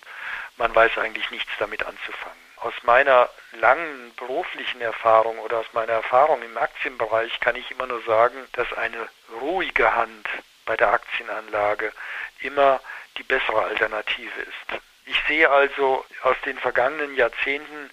man 0.58 0.76
weiß 0.76 0.98
eigentlich 0.98 1.32
nichts 1.32 1.52
damit 1.58 1.86
anzufangen. 1.86 2.44
Aus 2.58 2.74
meiner 2.84 3.30
langen 3.54 4.14
beruflichen 4.16 4.82
Erfahrung 4.82 5.40
oder 5.40 5.60
aus 5.60 5.74
meiner 5.74 5.94
Erfahrung 5.94 6.42
im 6.44 6.58
Aktienbereich 6.58 7.40
kann 7.40 7.56
ich 7.56 7.72
immer 7.72 7.88
nur 7.88 8.02
sagen, 8.04 8.38
dass 8.54 8.72
eine 8.74 9.08
ruhige 9.42 9.96
Hand 9.96 10.28
bei 10.66 10.78
der 10.78 10.94
Aktienanlage 10.94 11.92
immer 12.40 12.80
die 13.18 13.24
bessere 13.24 13.64
Alternative 13.64 14.42
ist. 14.42 14.82
Ich 15.06 15.22
sehe 15.28 15.50
also 15.50 16.06
aus 16.22 16.38
den 16.46 16.58
vergangenen 16.58 17.14
Jahrzehnten 17.16 17.90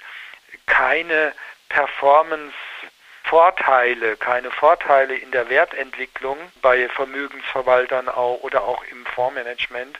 keine 0.66 1.34
Performance-Vorteile, 1.68 4.16
keine 4.16 4.50
Vorteile 4.50 5.14
in 5.16 5.30
der 5.30 5.48
Wertentwicklung 5.48 6.36
bei 6.62 6.88
Vermögensverwaltern 6.88 8.08
oder 8.08 8.62
auch 8.62 8.82
im 8.84 9.06
Fondsmanagement, 9.06 9.98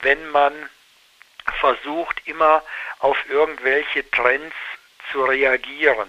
wenn 0.00 0.28
man 0.30 0.68
versucht, 1.58 2.26
immer 2.26 2.64
auf 3.00 3.18
irgendwelche 3.28 4.10
Trends 4.10 4.56
zu 5.12 5.24
reagieren. 5.24 6.08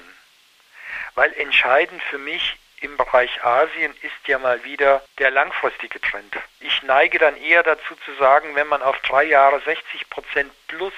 Weil 1.16 1.34
entscheidend 1.34 2.02
für 2.04 2.18
mich 2.18 2.58
im 2.82 2.98
Bereich 2.98 3.44
Asien 3.44 3.96
ist 4.02 4.28
ja 4.28 4.38
mal 4.38 4.64
wieder 4.64 5.04
der 5.18 5.32
langfristige 5.32 6.00
Trend. 6.02 6.36
Ich 6.60 6.84
neige 6.84 7.20
dann 7.20 7.38
eher 7.38 7.64
dazu 7.64 7.96
zu 8.06 8.14
sagen, 8.16 8.56
wenn 8.56 8.68
man 8.68 8.82
auf 8.82 9.00
drei 9.02 9.24
Jahre 9.24 9.62
60 9.62 10.10
Prozent 10.10 10.52
plus, 10.68 10.94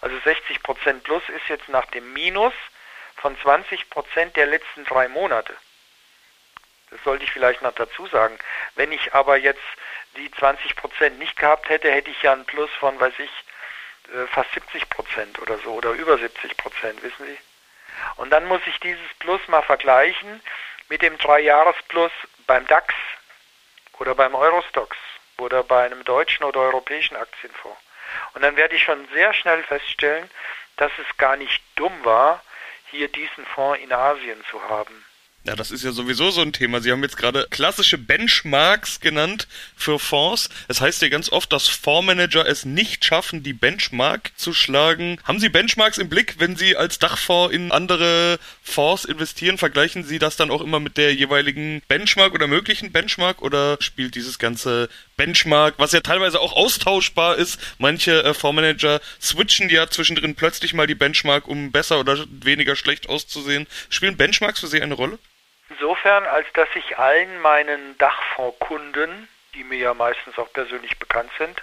also 0.00 0.18
60 0.20 0.62
Prozent 0.62 1.04
plus 1.04 1.22
ist 1.28 1.48
jetzt 1.48 1.68
nach 1.68 1.86
dem 1.86 2.12
Minus 2.12 2.54
von 3.16 3.38
20 3.40 3.90
Prozent 3.90 4.36
der 4.36 4.46
letzten 4.46 4.84
drei 4.84 5.08
Monate. 5.08 5.54
Das 6.90 7.02
sollte 7.04 7.24
ich 7.24 7.32
vielleicht 7.32 7.62
noch 7.62 7.74
dazu 7.74 8.06
sagen. 8.06 8.38
Wenn 8.74 8.92
ich 8.92 9.12
aber 9.12 9.36
jetzt 9.36 9.62
die 10.16 10.30
20 10.30 10.76
Prozent 10.76 11.18
nicht 11.18 11.36
gehabt 11.36 11.68
hätte, 11.68 11.90
hätte 11.90 12.10
ich 12.10 12.22
ja 12.22 12.32
einen 12.32 12.46
Plus 12.46 12.70
von, 12.80 12.98
weiß 12.98 13.14
ich, 13.18 13.30
äh, 14.14 14.26
fast 14.28 14.52
70 14.54 14.88
Prozent 14.88 15.38
oder 15.40 15.58
so 15.58 15.74
oder 15.74 15.90
über 15.90 16.16
70 16.16 16.56
Prozent, 16.56 17.02
wissen 17.02 17.26
Sie? 17.26 17.38
Und 18.16 18.30
dann 18.30 18.46
muss 18.46 18.60
ich 18.66 18.78
dieses 18.80 19.12
Plus 19.18 19.40
mal 19.48 19.62
vergleichen 19.62 20.40
mit 20.88 21.02
dem 21.02 21.18
Dreijahresplus 21.18 22.12
beim 22.46 22.66
DAX 22.66 22.94
oder 23.98 24.14
beim 24.14 24.34
Eurostox 24.34 24.96
oder 25.38 25.62
bei 25.62 25.84
einem 25.84 26.04
deutschen 26.04 26.44
oder 26.44 26.60
europäischen 26.60 27.16
Aktienfonds. 27.16 27.78
Und 28.34 28.42
dann 28.42 28.56
werde 28.56 28.74
ich 28.74 28.82
schon 28.82 29.06
sehr 29.12 29.32
schnell 29.34 29.62
feststellen, 29.64 30.30
dass 30.76 30.92
es 30.98 31.16
gar 31.16 31.36
nicht 31.36 31.62
dumm 31.76 32.04
war, 32.04 32.42
hier 32.90 33.08
diesen 33.08 33.44
Fonds 33.46 33.80
in 33.80 33.92
Asien 33.92 34.42
zu 34.50 34.62
haben. 34.68 35.04
Ja, 35.44 35.56
das 35.56 35.70
ist 35.70 35.82
ja 35.82 35.92
sowieso 35.92 36.30
so 36.30 36.42
ein 36.42 36.52
Thema. 36.52 36.80
Sie 36.80 36.92
haben 36.92 37.02
jetzt 37.02 37.16
gerade 37.16 37.46
klassische 37.48 37.96
Benchmarks 37.96 39.00
genannt 39.00 39.48
für 39.76 39.98
Fonds. 39.98 40.50
Es 40.66 40.80
heißt 40.80 41.00
ja 41.00 41.08
ganz 41.08 41.30
oft, 41.30 41.52
dass 41.52 41.68
Fondsmanager 41.68 42.46
es 42.46 42.66
nicht 42.66 43.04
schaffen, 43.04 43.42
die 43.42 43.54
Benchmark 43.54 44.32
zu 44.36 44.52
schlagen. 44.52 45.18
Haben 45.24 45.40
Sie 45.40 45.48
Benchmarks 45.48 45.96
im 45.96 46.10
Blick, 46.10 46.34
wenn 46.38 46.56
Sie 46.56 46.76
als 46.76 46.98
Dachfonds 46.98 47.54
in 47.54 47.72
andere 47.72 48.38
Fonds 48.62 49.06
investieren? 49.06 49.56
Vergleichen 49.56 50.04
Sie 50.04 50.18
das 50.18 50.36
dann 50.36 50.50
auch 50.50 50.60
immer 50.60 50.80
mit 50.80 50.98
der 50.98 51.14
jeweiligen 51.14 51.80
Benchmark 51.88 52.34
oder 52.34 52.46
möglichen 52.46 52.92
Benchmark 52.92 53.40
oder 53.40 53.78
spielt 53.80 54.16
dieses 54.16 54.38
ganze 54.38 54.90
Benchmark, 55.18 55.74
was 55.76 55.92
ja 55.92 56.00
teilweise 56.00 56.40
auch 56.40 56.54
austauschbar 56.54 57.36
ist. 57.36 57.60
Manche 57.78 58.24
äh, 58.24 58.32
Fondsmanager 58.32 59.00
switchen 59.20 59.68
ja 59.68 59.88
zwischendrin 59.88 60.34
plötzlich 60.34 60.72
mal 60.72 60.86
die 60.86 60.94
Benchmark, 60.94 61.46
um 61.46 61.70
besser 61.72 62.00
oder 62.00 62.24
weniger 62.30 62.76
schlecht 62.76 63.10
auszusehen. 63.10 63.66
Spielen 63.90 64.16
Benchmarks 64.16 64.60
für 64.60 64.68
Sie 64.68 64.80
eine 64.80 64.94
Rolle? 64.94 65.18
Insofern, 65.68 66.24
als 66.24 66.46
dass 66.54 66.68
ich 66.74 66.96
allen 66.96 67.40
meinen 67.40 67.98
Dachfondskunden, 67.98 69.28
die 69.54 69.64
mir 69.64 69.78
ja 69.78 69.94
meistens 69.94 70.38
auch 70.38 70.50
persönlich 70.52 70.98
bekannt 70.98 71.30
sind, 71.36 71.62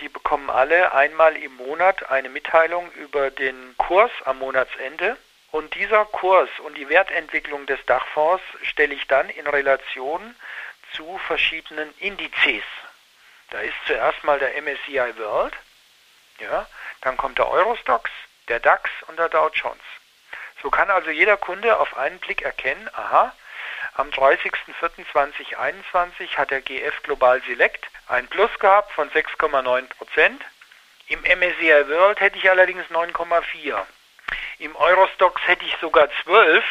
die 0.00 0.08
bekommen 0.08 0.50
alle 0.50 0.92
einmal 0.92 1.36
im 1.36 1.54
Monat 1.56 2.10
eine 2.10 2.28
Mitteilung 2.28 2.90
über 2.92 3.30
den 3.30 3.74
Kurs 3.76 4.10
am 4.24 4.38
Monatsende. 4.38 5.16
Und 5.50 5.74
dieser 5.74 6.04
Kurs 6.06 6.48
und 6.64 6.76
die 6.76 6.88
Wertentwicklung 6.88 7.66
des 7.66 7.78
Dachfonds 7.86 8.42
stelle 8.62 8.94
ich 8.94 9.06
dann 9.06 9.28
in 9.30 9.46
Relation 9.46 10.34
zu 10.94 11.18
verschiedenen 11.26 11.92
Indizes. 11.98 12.64
Da 13.50 13.60
ist 13.60 13.76
zuerst 13.86 14.22
mal 14.24 14.38
der 14.38 14.60
MSCI 14.60 15.16
World, 15.16 15.54
ja, 16.38 16.66
dann 17.00 17.16
kommt 17.16 17.38
der 17.38 17.48
Eurostox, 17.48 18.10
der 18.48 18.60
DAX 18.60 18.90
und 19.06 19.18
der 19.18 19.28
Dow 19.28 19.50
Jones. 19.52 19.82
So 20.62 20.70
kann 20.70 20.90
also 20.90 21.10
jeder 21.10 21.36
Kunde 21.36 21.78
auf 21.78 21.96
einen 21.96 22.18
Blick 22.18 22.42
erkennen, 22.42 22.90
aha, 22.94 23.32
am 23.94 24.10
30.04.2021 24.10 26.36
hat 26.36 26.50
der 26.50 26.60
GF 26.60 27.02
Global 27.02 27.40
Select 27.42 27.88
ein 28.08 28.26
Plus 28.28 28.50
gehabt 28.58 28.92
von 28.92 29.10
6,9 29.10 29.88
Prozent. 29.88 30.44
Im 31.08 31.20
MSCI 31.20 31.88
World 31.88 32.20
hätte 32.20 32.38
ich 32.38 32.50
allerdings 32.50 32.84
9,4. 32.90 33.86
Im 34.58 34.76
Eurostox 34.76 35.40
hätte 35.46 35.64
ich 35.64 35.76
sogar 35.80 36.08
12 36.22 36.64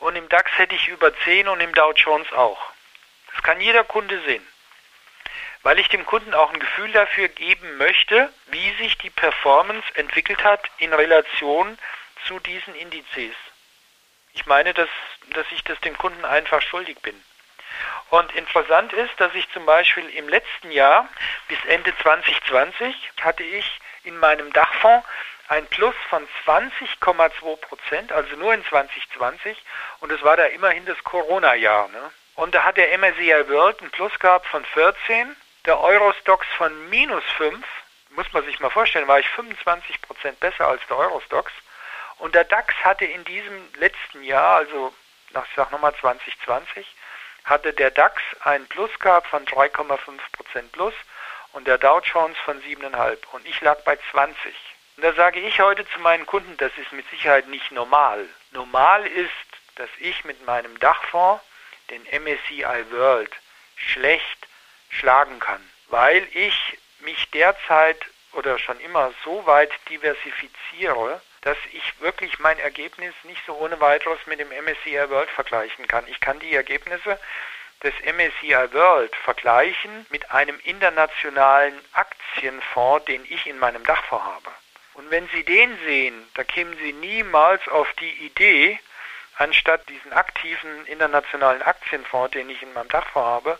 und 0.00 0.16
im 0.16 0.28
DAX 0.28 0.50
hätte 0.58 0.74
ich 0.74 0.88
über 0.88 1.16
10 1.20 1.46
und 1.48 1.60
im 1.60 1.72
Dow 1.74 1.92
Jones 1.92 2.30
auch. 2.32 2.72
Das 3.36 3.44
kann 3.44 3.60
jeder 3.60 3.84
Kunde 3.84 4.18
sehen. 4.22 4.46
Weil 5.62 5.78
ich 5.78 5.88
dem 5.88 6.06
Kunden 6.06 6.32
auch 6.32 6.52
ein 6.52 6.60
Gefühl 6.60 6.90
dafür 6.92 7.28
geben 7.28 7.76
möchte, 7.76 8.32
wie 8.46 8.74
sich 8.76 8.96
die 8.98 9.10
Performance 9.10 9.86
entwickelt 9.94 10.42
hat 10.42 10.62
in 10.78 10.92
Relation 10.92 11.78
zu 12.26 12.38
diesen 12.40 12.74
Indizes. 12.74 13.34
Ich 14.32 14.46
meine, 14.46 14.72
dass, 14.72 14.88
dass 15.30 15.46
ich 15.50 15.62
das 15.64 15.78
dem 15.80 15.96
Kunden 15.98 16.24
einfach 16.24 16.62
schuldig 16.62 16.98
bin. 17.00 17.20
Und 18.10 18.34
interessant 18.34 18.92
ist, 18.92 19.12
dass 19.18 19.34
ich 19.34 19.50
zum 19.52 19.66
Beispiel 19.66 20.08
im 20.10 20.28
letzten 20.28 20.70
Jahr 20.70 21.08
bis 21.48 21.58
Ende 21.66 21.92
2020 21.98 22.94
hatte 23.20 23.42
ich 23.42 23.80
in 24.04 24.16
meinem 24.18 24.52
Dachfonds 24.52 25.06
ein 25.48 25.66
Plus 25.66 25.94
von 26.08 26.26
20,2 26.46 27.56
Prozent, 27.56 28.12
also 28.12 28.34
nur 28.36 28.54
in 28.54 28.64
2020. 28.64 29.56
Und 30.00 30.10
es 30.10 30.22
war 30.22 30.36
da 30.36 30.44
immerhin 30.46 30.86
das 30.86 31.02
Corona-Jahr. 31.04 31.88
Ne? 31.88 32.10
Und 32.36 32.54
da 32.54 32.64
hat 32.64 32.76
der 32.76 32.96
MSCI 32.96 33.48
World 33.48 33.80
ein 33.80 33.90
Plus 33.90 34.16
gehabt 34.18 34.46
von 34.46 34.64
14, 34.64 35.34
der 35.64 35.80
Eurostox 35.80 36.46
von 36.56 36.90
minus 36.90 37.24
5. 37.38 37.66
Muss 38.10 38.32
man 38.32 38.44
sich 38.44 38.60
mal 38.60 38.70
vorstellen, 38.70 39.08
war 39.08 39.18
ich 39.18 39.28
25 39.30 40.02
Prozent 40.02 40.38
besser 40.40 40.68
als 40.68 40.80
der 40.88 40.98
Eurostox. 40.98 41.50
Und 42.18 42.34
der 42.34 42.44
DAX 42.44 42.74
hatte 42.84 43.04
in 43.04 43.24
diesem 43.24 43.68
letzten 43.74 44.22
Jahr, 44.22 44.56
also 44.56 44.94
ich 45.30 45.54
sag 45.56 45.70
nochmal 45.72 45.94
2020, 45.96 46.86
hatte 47.44 47.72
der 47.72 47.90
DAX 47.90 48.22
ein 48.40 48.66
Plus 48.66 48.90
gehabt 48.98 49.28
von 49.28 49.44
3,5% 49.46 50.70
plus 50.72 50.94
und 51.52 51.66
der 51.66 51.78
Dow 51.78 52.00
Jones 52.00 52.36
von 52.44 52.60
7,5 52.62 53.18
und 53.32 53.46
ich 53.46 53.60
lag 53.60 53.82
bei 53.84 53.98
20. 54.10 54.54
Und 54.96 55.02
da 55.04 55.12
sage 55.12 55.40
ich 55.40 55.60
heute 55.60 55.88
zu 55.88 56.00
meinen 56.00 56.26
Kunden, 56.26 56.56
das 56.56 56.72
ist 56.76 56.92
mit 56.92 57.08
Sicherheit 57.10 57.48
nicht 57.48 57.70
normal. 57.70 58.26
Normal 58.50 59.06
ist, 59.06 59.30
dass 59.76 59.90
ich 59.98 60.24
mit 60.24 60.44
meinem 60.46 60.78
Dachfonds 60.80 61.42
den 61.90 62.02
MSCI 62.04 62.90
World 62.90 63.30
schlecht 63.76 64.46
schlagen 64.90 65.38
kann, 65.38 65.62
weil 65.88 66.26
ich 66.32 66.78
mich 67.00 67.30
derzeit 67.30 68.04
oder 68.32 68.58
schon 68.58 68.78
immer 68.80 69.12
so 69.24 69.46
weit 69.46 69.70
diversifiziere, 69.88 71.20
dass 71.42 71.56
ich 71.72 72.00
wirklich 72.00 72.38
mein 72.38 72.58
Ergebnis 72.58 73.14
nicht 73.22 73.40
so 73.46 73.54
ohne 73.54 73.80
weiteres 73.80 74.18
mit 74.26 74.40
dem 74.40 74.48
MSCI 74.48 75.08
World 75.10 75.30
vergleichen 75.30 75.86
kann. 75.86 76.06
Ich 76.08 76.20
kann 76.20 76.40
die 76.40 76.54
Ergebnisse 76.54 77.18
des 77.82 77.94
MSCI 78.04 78.72
World 78.72 79.14
vergleichen 79.16 80.06
mit 80.10 80.30
einem 80.30 80.58
internationalen 80.64 81.78
Aktienfonds, 81.92 83.04
den 83.06 83.24
ich 83.28 83.46
in 83.46 83.58
meinem 83.58 83.84
Dachfonds 83.84 84.24
habe. 84.24 84.50
Und 84.94 85.10
wenn 85.10 85.28
Sie 85.28 85.44
den 85.44 85.78
sehen, 85.84 86.26
da 86.34 86.42
kämen 86.42 86.76
Sie 86.78 86.92
niemals 86.94 87.66
auf 87.68 87.92
die 88.00 88.26
Idee, 88.26 88.78
anstatt 89.36 89.88
diesen 89.88 90.12
aktiven 90.12 90.86
internationalen 90.86 91.62
Aktienfonds, 91.62 92.32
den 92.32 92.50
ich 92.50 92.62
in 92.62 92.72
meinem 92.72 92.88
Dachfonds 92.88 93.26
habe, 93.26 93.58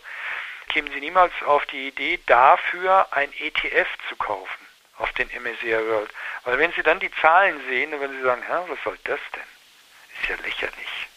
kämen 0.69 0.91
Sie 0.91 0.99
niemals 0.99 1.33
auf 1.45 1.65
die 1.67 1.87
Idee, 1.87 2.19
dafür 2.25 3.07
ein 3.11 3.31
ETF 3.39 3.87
zu 4.09 4.15
kaufen 4.15 4.67
auf 4.97 5.11
den 5.13 5.29
MSCI 5.29 5.77
World. 5.87 6.11
Weil 6.43 6.57
wenn 6.57 6.71
Sie 6.73 6.83
dann 6.83 6.99
die 6.99 7.11
Zahlen 7.21 7.61
sehen, 7.69 7.91
dann 7.91 7.99
würden 7.99 8.17
Sie 8.17 8.23
sagen, 8.23 8.43
Hä, 8.43 8.63
was 8.67 8.79
soll 8.83 8.97
das 9.03 9.19
denn? 9.35 10.19
Ist 10.19 10.29
ja 10.29 10.35
lächerlich. 10.43 11.07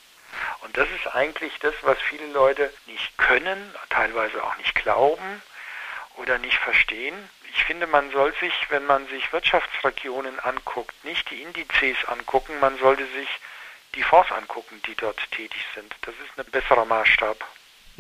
Und 0.61 0.77
das 0.77 0.88
ist 0.90 1.14
eigentlich 1.14 1.59
das, 1.61 1.75
was 1.83 1.99
viele 2.03 2.27
Leute 2.27 2.73
nicht 2.87 3.16
können, 3.18 3.75
teilweise 3.88 4.42
auch 4.44 4.57
nicht 4.59 4.75
glauben 4.75 5.42
oder 6.16 6.38
nicht 6.38 6.59
verstehen. 6.59 7.31
Ich 7.53 7.64
finde, 7.64 7.87
man 7.87 8.11
soll 8.12 8.33
sich, 8.38 8.53
wenn 8.68 8.87
man 8.87 9.07
sich 9.09 9.33
Wirtschaftsregionen 9.33 10.38
anguckt, 10.40 11.05
nicht 11.05 11.29
die 11.31 11.42
Indizes 11.42 12.05
angucken, 12.07 12.61
man 12.61 12.79
sollte 12.79 13.07
sich 13.07 13.29
die 13.94 14.03
Fonds 14.03 14.31
angucken, 14.33 14.81
die 14.87 14.94
dort 14.94 15.18
tätig 15.31 15.64
sind. 15.74 15.94
Das 16.03 16.14
ist 16.14 16.38
ein 16.38 16.50
besserer 16.50 16.85
Maßstab. 16.85 17.44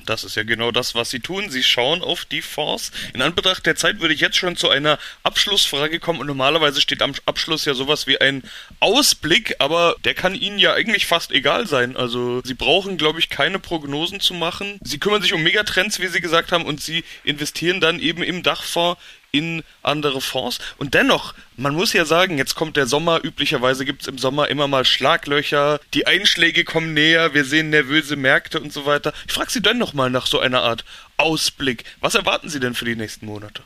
Das 0.06 0.24
ist 0.24 0.34
ja 0.34 0.44
genau 0.44 0.70
das, 0.70 0.94
was 0.94 1.10
Sie 1.10 1.20
tun. 1.20 1.50
Sie 1.50 1.62
schauen 1.62 2.02
auf 2.02 2.24
die 2.24 2.42
Fonds. 2.42 2.90
In 3.12 3.22
Anbetracht 3.22 3.66
der 3.66 3.76
Zeit 3.76 4.00
würde 4.00 4.14
ich 4.14 4.20
jetzt 4.20 4.36
schon 4.36 4.56
zu 4.56 4.68
einer 4.68 4.98
Abschlussfrage 5.22 6.00
kommen. 6.00 6.20
Und 6.20 6.26
normalerweise 6.26 6.80
steht 6.80 7.02
am 7.02 7.12
Abschluss 7.26 7.64
ja 7.64 7.74
sowas 7.74 8.06
wie 8.06 8.20
ein 8.20 8.42
Ausblick, 8.80 9.56
aber 9.58 9.96
der 10.04 10.14
kann 10.14 10.34
Ihnen 10.34 10.58
ja 10.58 10.72
eigentlich 10.74 11.06
fast 11.06 11.32
egal 11.32 11.66
sein. 11.66 11.96
Also 11.96 12.40
Sie 12.44 12.54
brauchen, 12.54 12.96
glaube 12.96 13.18
ich, 13.18 13.28
keine 13.28 13.58
Prognosen 13.58 14.20
zu 14.20 14.34
machen. 14.34 14.78
Sie 14.82 14.98
kümmern 14.98 15.22
sich 15.22 15.32
um 15.32 15.42
Megatrends, 15.42 16.00
wie 16.00 16.06
Sie 16.06 16.20
gesagt 16.20 16.52
haben, 16.52 16.64
und 16.64 16.80
Sie 16.80 17.04
investieren 17.24 17.80
dann 17.80 18.00
eben 18.00 18.22
im 18.22 18.42
Dachfonds 18.42 19.00
in 19.32 19.62
andere 19.82 20.20
Fonds. 20.20 20.58
Und 20.78 20.94
dennoch, 20.94 21.34
man 21.56 21.74
muss 21.74 21.92
ja 21.92 22.04
sagen, 22.04 22.38
jetzt 22.38 22.54
kommt 22.54 22.76
der 22.76 22.86
Sommer, 22.86 23.22
üblicherweise 23.22 23.84
gibt 23.84 24.02
es 24.02 24.08
im 24.08 24.18
Sommer 24.18 24.48
immer 24.48 24.68
mal 24.68 24.84
Schlaglöcher, 24.84 25.80
die 25.94 26.06
Einschläge 26.06 26.64
kommen 26.64 26.94
näher, 26.94 27.34
wir 27.34 27.44
sehen 27.44 27.70
nervöse 27.70 28.16
Märkte 28.16 28.60
und 28.60 28.72
so 28.72 28.86
weiter. 28.86 29.12
Ich 29.26 29.32
frage 29.32 29.50
Sie 29.50 29.62
dennoch 29.62 29.92
mal 29.92 30.10
nach 30.10 30.26
so 30.26 30.40
einer 30.40 30.62
Art 30.62 30.84
Ausblick. 31.16 31.84
Was 32.00 32.14
erwarten 32.14 32.48
Sie 32.48 32.60
denn 32.60 32.74
für 32.74 32.84
die 32.84 32.96
nächsten 32.96 33.26
Monate? 33.26 33.62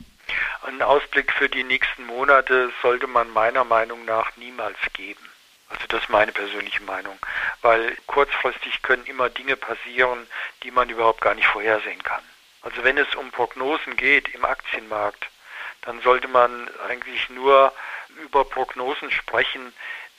Einen 0.67 0.83
Ausblick 0.83 1.33
für 1.33 1.49
die 1.49 1.65
nächsten 1.65 2.05
Monate 2.07 2.71
sollte 2.83 3.07
man 3.07 3.31
meiner 3.31 3.65
Meinung 3.65 4.05
nach 4.05 4.37
niemals 4.37 4.79
geben. 4.95 5.21
Also 5.69 5.87
das 5.89 6.03
ist 6.03 6.09
meine 6.09 6.33
persönliche 6.33 6.83
Meinung, 6.83 7.19
weil 7.63 7.97
kurzfristig 8.07 8.83
können 8.83 9.05
immer 9.07 9.29
Dinge 9.29 9.57
passieren, 9.57 10.27
die 10.63 10.71
man 10.71 10.89
überhaupt 10.89 11.21
gar 11.21 11.35
nicht 11.35 11.49
vorhersehen 11.49 12.03
kann. 12.03 12.23
Also 12.63 12.83
wenn 12.85 12.97
es 12.97 13.15
um 13.15 13.31
Prognosen 13.31 13.97
geht 13.97 14.33
im 14.35 14.45
Aktienmarkt, 14.45 15.27
dann 15.85 16.01
sollte 16.01 16.29
man 16.29 16.71
eigentlich 16.89 17.29
nur 17.31 17.73
über 18.23 18.45
Prognosen 18.45 19.11
sprechen, 19.11 19.73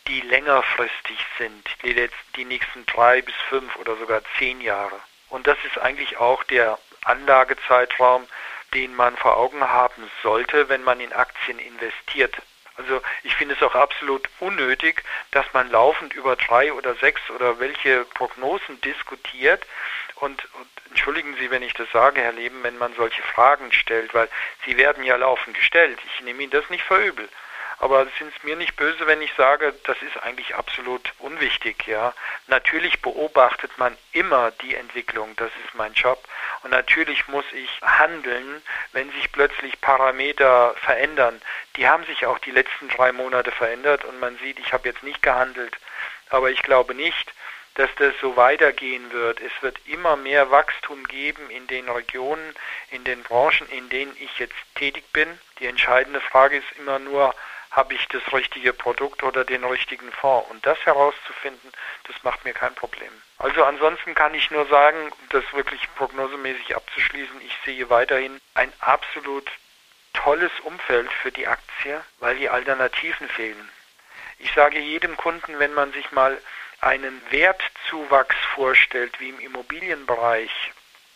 die 0.08 0.21
längerfristig 0.21 1.17
sind, 1.38 1.67
die, 1.84 2.10
die 2.36 2.45
nächsten 2.45 2.86
drei 2.86 3.21
bis 3.21 3.36
fünf 3.49 3.75
oder 3.78 3.95
sogar 3.95 4.21
zehn 4.38 4.62
Jahre. 4.62 4.99
Und 5.30 5.47
das 5.47 5.58
ist 5.65 5.78
eigentlich 5.80 6.17
auch 6.17 6.43
der 6.43 6.78
Anlagezeitraum, 7.04 8.28
den 8.73 8.95
man 8.95 9.17
vor 9.17 9.38
Augen 9.38 9.62
haben 9.62 10.10
sollte, 10.21 10.69
wenn 10.69 10.84
man 10.84 10.99
in 10.99 11.13
Aktien 11.13 11.60
investiert. 11.60 12.36
Also 12.78 13.01
ich 13.23 13.34
finde 13.36 13.56
es 13.56 13.63
auch 13.63 13.73
absolut 13.73 14.28
unnötig, 14.39 15.04
dass 15.32 15.45
man 15.54 15.71
laufend 15.71 16.13
über 16.13 16.36
drei 16.36 16.73
oder 16.73 16.93
sechs 16.95 17.21
oder 17.30 17.60
welche 17.60 18.04
Prognosen 18.06 18.82
diskutiert 18.82 19.65
und, 20.15 20.47
und 20.56 20.67
entschuldigen 20.89 21.36
Sie, 21.38 21.51
wenn 21.51 21.63
ich 21.63 21.73
das 21.73 21.89
sage, 21.91 22.21
Herr 22.21 22.32
Leben, 22.32 22.63
wenn 22.63 22.78
man 22.78 22.93
solche 22.95 23.21
Fragen 23.23 23.71
stellt, 23.71 24.13
weil 24.13 24.30
sie 24.65 24.78
werden 24.78 25.04
ja 25.04 25.15
laufend 25.15 25.56
gestellt. 25.58 25.99
Ich 26.06 26.23
nehme 26.23 26.43
Ihnen 26.43 26.51
das 26.51 26.69
nicht 26.69 26.84
für 26.84 26.97
übel. 26.97 27.28
Aber 27.80 28.08
sind 28.17 28.34
es 28.36 28.43
mir 28.43 28.56
nicht 28.56 28.78
böse, 28.78 29.06
wenn 29.06 29.21
ich 29.21 29.34
sage, 29.36 29.73
das 29.84 30.01
ist 30.01 30.23
eigentlich 30.23 30.56
absolut 30.56 31.13
unwichtig, 31.19 31.86
ja. 31.88 32.13
Natürlich 32.47 33.01
beobachtet 33.01 33.78
man 33.78 33.97
immer 34.13 34.51
die 34.51 34.75
Entwicklung, 34.75 35.36
das 35.36 35.51
ist 35.65 35.75
mein 35.75 35.93
Job. 35.93 36.23
Und 36.63 36.71
natürlich 36.71 37.28
muss 37.28 37.45
ich 37.51 37.69
handeln, 37.82 38.62
wenn 38.93 39.12
sich 39.12 39.30
plötzlich 39.32 39.80
Parameter 39.82 40.73
verändern. 40.78 41.41
Die 41.75 41.88
haben 41.88 42.06
sich 42.06 42.25
auch 42.25 42.39
die 42.39 42.51
letzten 42.51 42.88
drei 42.88 43.12
Monate 43.12 43.51
verändert 43.51 44.06
und 44.06 44.19
man 44.19 44.38
sieht, 44.38 44.58
ich 44.60 44.71
habe 44.71 44.88
jetzt 44.88 45.04
nicht 45.04 45.21
gehandelt. 45.21 45.75
Aber 46.30 46.49
ich 46.49 46.62
glaube 46.62 46.95
nicht, 46.95 47.34
dass 47.76 47.90
das 47.98 48.14
so 48.22 48.36
weitergehen 48.36 49.12
wird. 49.12 49.40
Es 49.42 49.52
wird 49.62 49.78
immer 49.86 50.16
mehr 50.16 50.50
Wachstum 50.50 51.04
geben 51.06 51.50
in 51.50 51.68
den 51.68 51.88
Regionen, 51.90 52.56
in 52.92 53.04
den 53.04 53.22
Branchen, 53.24 53.68
in 53.70 53.90
denen 53.90 54.16
ich 54.20 54.40
jetzt 54.40 54.56
tätig 54.76 55.04
bin. 55.14 55.40
Die 55.60 55.68
entscheidende 55.68 56.22
Frage 56.22 56.58
ist 56.58 56.72
immer 56.80 57.00
nur, 57.00 57.36
habe 57.72 57.94
ich 57.94 58.08
das 58.08 58.22
richtige 58.32 58.72
Produkt 58.72 59.24
oder 59.24 59.44
den 59.44 59.66
richtigen 59.66 60.12
Fonds? 60.14 60.50
Und 60.50 60.66
das 60.66 60.80
herauszufinden, 60.86 61.72
das 62.08 62.16
macht 62.24 62.46
mir 62.46 62.54
kein 62.54 62.74
Problem. 62.74 63.12
Also 63.38 63.66
ansonsten 63.66 64.16
kann 64.16 64.34
ich 64.34 64.50
nur 64.50 64.66
sagen, 64.68 65.12
das 65.30 65.44
wirklich 65.52 65.82
prognosemäßig 65.96 66.76
abzuschließen, 66.76 67.42
ich 67.42 67.58
sehe 67.66 67.90
weiterhin 67.90 68.40
ein 68.54 68.72
absolut 68.80 69.52
tolles 70.14 70.52
Umfeld 70.64 71.12
für 71.12 71.34
die 71.34 71.48
Aktie, 71.48 72.02
weil 72.20 72.38
die 72.38 72.50
Alternativen 72.50 73.28
fehlen. 73.28 73.70
Ich 74.40 74.54
sage 74.54 74.80
jedem 74.80 75.18
Kunden, 75.18 75.60
wenn 75.60 75.74
man 75.74 75.92
sich 75.92 76.12
mal 76.12 76.42
einen 76.82 77.22
Wertzuwachs 77.30 78.36
vorstellt, 78.54 79.20
wie 79.20 79.30
im 79.30 79.40
Immobilienbereich, 79.40 80.52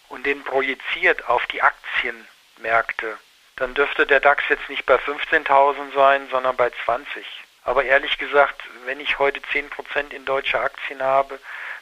und 0.09 0.25
den 0.25 0.43
projiziert 0.43 1.27
auf 1.27 1.45
die 1.47 1.61
Aktienmärkte, 1.61 3.17
dann 3.57 3.73
dürfte 3.73 4.07
der 4.07 4.19
DAX 4.19 4.43
jetzt 4.49 4.69
nicht 4.69 4.85
bei 4.85 4.95
15.000 4.95 5.93
sein, 5.93 6.27
sondern 6.29 6.55
bei 6.55 6.71
20. 6.85 7.25
Aber 7.63 7.83
ehrlich 7.83 8.17
gesagt, 8.17 8.61
wenn 8.85 8.99
ich 8.99 9.19
heute 9.19 9.39
10% 9.51 10.11
in 10.11 10.25
deutsche 10.25 10.59
Aktien 10.59 11.03
habe, 11.03 11.39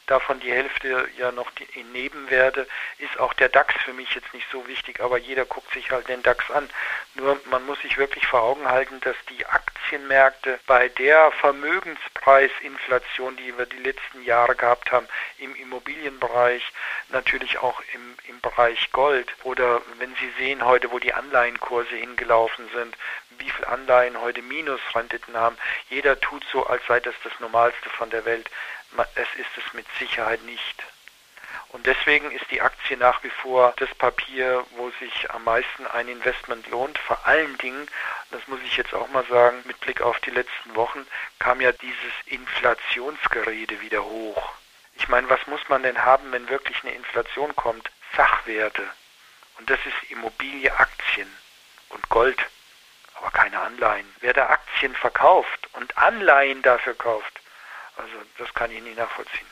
davon 0.08 0.40
die 0.40 0.52
Hälfte 0.52 1.08
ja 1.18 1.32
noch 1.32 1.52
in 1.74 1.92
Nebenwerte, 1.92 2.68
ist 2.98 3.20
auch 3.20 3.34
der 3.34 3.50
DAX 3.50 3.74
für 3.84 3.94
mich 3.94 4.14
jetzt 4.16 4.34
nicht 4.34 4.48
so 4.52 4.68
wichtig, 4.68 5.02
aber 5.02 5.18
jeder 5.18 5.46
guckt 5.46 5.72
sich 5.74 5.92
halt 5.92 6.08
den 6.08 6.24
DAX 6.24 6.50
an. 6.52 6.70
Nur 7.14 7.40
man 7.46 7.66
muss 7.66 7.80
sich 7.82 7.98
wirklich 7.98 8.26
vor 8.26 8.42
Augen 8.42 8.68
halten, 8.68 9.00
dass 9.02 9.16
die 9.30 9.46
Aktienmärkte 9.46 10.60
bei 10.66 10.90
der 10.90 11.32
Vermögenspreisinflation, 11.34 13.38
die 13.38 13.58
wir 13.58 13.66
die 13.66 13.78
letzten 13.78 14.24
Jahre 14.24 14.56
gehabt 14.56 14.92
haben, 14.92 15.08
im 15.38 15.56
Immobilienbereich, 15.56 16.64
natürlich 17.10 17.60
auch 17.60 17.82
im, 17.94 18.16
im 18.28 18.40
Bereich 18.42 18.92
Gold 18.92 19.34
oder 19.44 19.82
wenn 20.00 20.16
Sie 20.16 20.32
sehen 20.38 20.66
heute, 20.66 20.92
wo 20.92 21.00
die 21.00 21.14
Anleihenkurse 21.14 21.96
hingelaufen 21.96 22.70
sind, 22.74 22.96
wie 23.40 23.50
viele 23.50 23.68
Anleihen 23.68 24.20
heute 24.20 24.42
Minusrenditen 24.42 25.36
haben. 25.36 25.58
Jeder 25.90 26.20
tut 26.20 26.46
so, 26.52 26.66
als 26.66 26.82
sei 26.88 27.00
das 27.00 27.16
das 27.24 27.34
Normalste 27.40 27.90
von 27.90 28.10
der 28.10 28.26
Welt. 28.26 28.50
Es 29.16 29.28
ist 29.36 29.50
es 29.58 29.74
mit 29.74 29.86
Sicherheit 30.00 30.42
nicht. 30.44 30.84
Und 31.70 31.86
deswegen 31.86 32.32
ist 32.32 32.50
die 32.50 32.62
Aktie 32.62 32.98
nach 32.98 33.24
wie 33.24 33.30
vor 33.30 33.74
das 33.78 33.94
Papier, 33.96 34.66
wo 34.72 34.90
sich 35.00 35.30
am 35.32 35.44
meisten 35.44 35.86
ein 35.88 36.08
Investment 36.08 36.68
lohnt. 36.70 36.98
Vor 37.00 37.26
allen 37.26 37.58
Dingen, 37.58 37.88
das 38.32 38.48
muss 38.48 38.60
ich 38.64 38.78
jetzt 38.78 38.94
auch 38.94 39.08
mal 39.10 39.26
sagen, 39.26 39.62
mit 39.66 39.80
Blick 39.82 40.02
auf 40.02 40.20
die 40.22 40.32
letzten 40.32 40.76
Wochen 40.76 41.06
kam 41.40 41.60
ja 41.60 41.72
dieses 41.72 42.14
Inflationsgerede 42.26 43.82
wieder 43.82 44.04
hoch. 44.04 44.54
Ich 44.94 45.08
meine, 45.10 45.30
was 45.30 45.46
muss 45.48 45.62
man 45.68 45.84
denn 45.84 46.04
haben, 46.04 46.32
wenn 46.32 46.50
wirklich 46.50 46.84
eine 46.84 46.94
Inflation 46.94 47.56
kommt? 47.56 47.92
Sachwerte. 48.16 48.84
Und 49.60 49.70
das 49.70 49.80
ist 49.86 50.12
Immobilie, 50.12 50.74
Aktien 50.78 51.32
und 51.90 52.08
Gold, 52.10 52.40
aber 53.16 53.32
keine 53.32 53.60
Anleihen. 53.60 54.08
Wer 54.22 54.34
da 54.34 54.48
Aktien 54.50 54.96
verkauft 54.96 55.70
und 55.74 55.98
Anleihen 55.98 56.62
dafür 56.62 56.94
kauft, 56.96 57.40
also 57.98 58.14
das 58.38 58.54
kann 58.54 58.72
ich 58.72 58.82
nicht 58.82 58.98
nachvollziehen. 58.98 59.46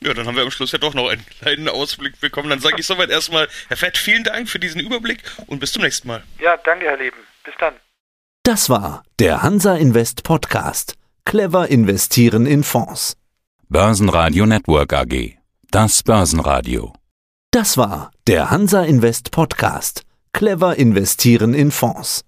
Ja, 0.00 0.12
dann 0.12 0.26
haben 0.26 0.36
wir 0.36 0.42
am 0.42 0.50
Schluss 0.50 0.72
ja 0.72 0.78
doch 0.78 0.92
noch 0.92 1.08
einen 1.08 1.24
kleinen 1.40 1.68
Ausblick 1.68 2.20
bekommen. 2.20 2.50
Dann 2.50 2.60
sage 2.60 2.76
ich 2.78 2.86
soweit 2.86 3.10
erstmal, 3.10 3.48
Herr 3.68 3.76
Fett, 3.76 3.96
vielen 3.96 4.24
Dank 4.24 4.48
für 4.48 4.58
diesen 4.58 4.80
Überblick 4.80 5.22
und 5.46 5.60
bis 5.60 5.72
zum 5.72 5.82
nächsten 5.82 6.08
Mal. 6.08 6.22
Ja, 6.38 6.56
danke, 6.58 6.86
Herr 6.86 6.98
Leben. 6.98 7.16
Bis 7.42 7.54
dann. 7.58 7.74
Das 8.42 8.68
war 8.68 9.02
der 9.18 9.42
Hansa 9.42 9.76
Invest 9.76 10.22
Podcast. 10.22 10.96
Clever 11.24 11.68
investieren 11.68 12.44
in 12.44 12.62
Fonds. 12.64 13.16
Börsenradio 13.70 14.44
Network 14.44 14.92
AG. 14.92 15.38
Das 15.70 16.02
Börsenradio. 16.02 16.92
Das 17.50 17.78
war 17.78 18.10
der 18.26 18.50
Hansa 18.50 18.84
Invest 18.84 19.30
Podcast. 19.30 20.02
Clever 20.34 20.76
investieren 20.76 21.54
in 21.54 21.70
Fonds. 21.70 22.24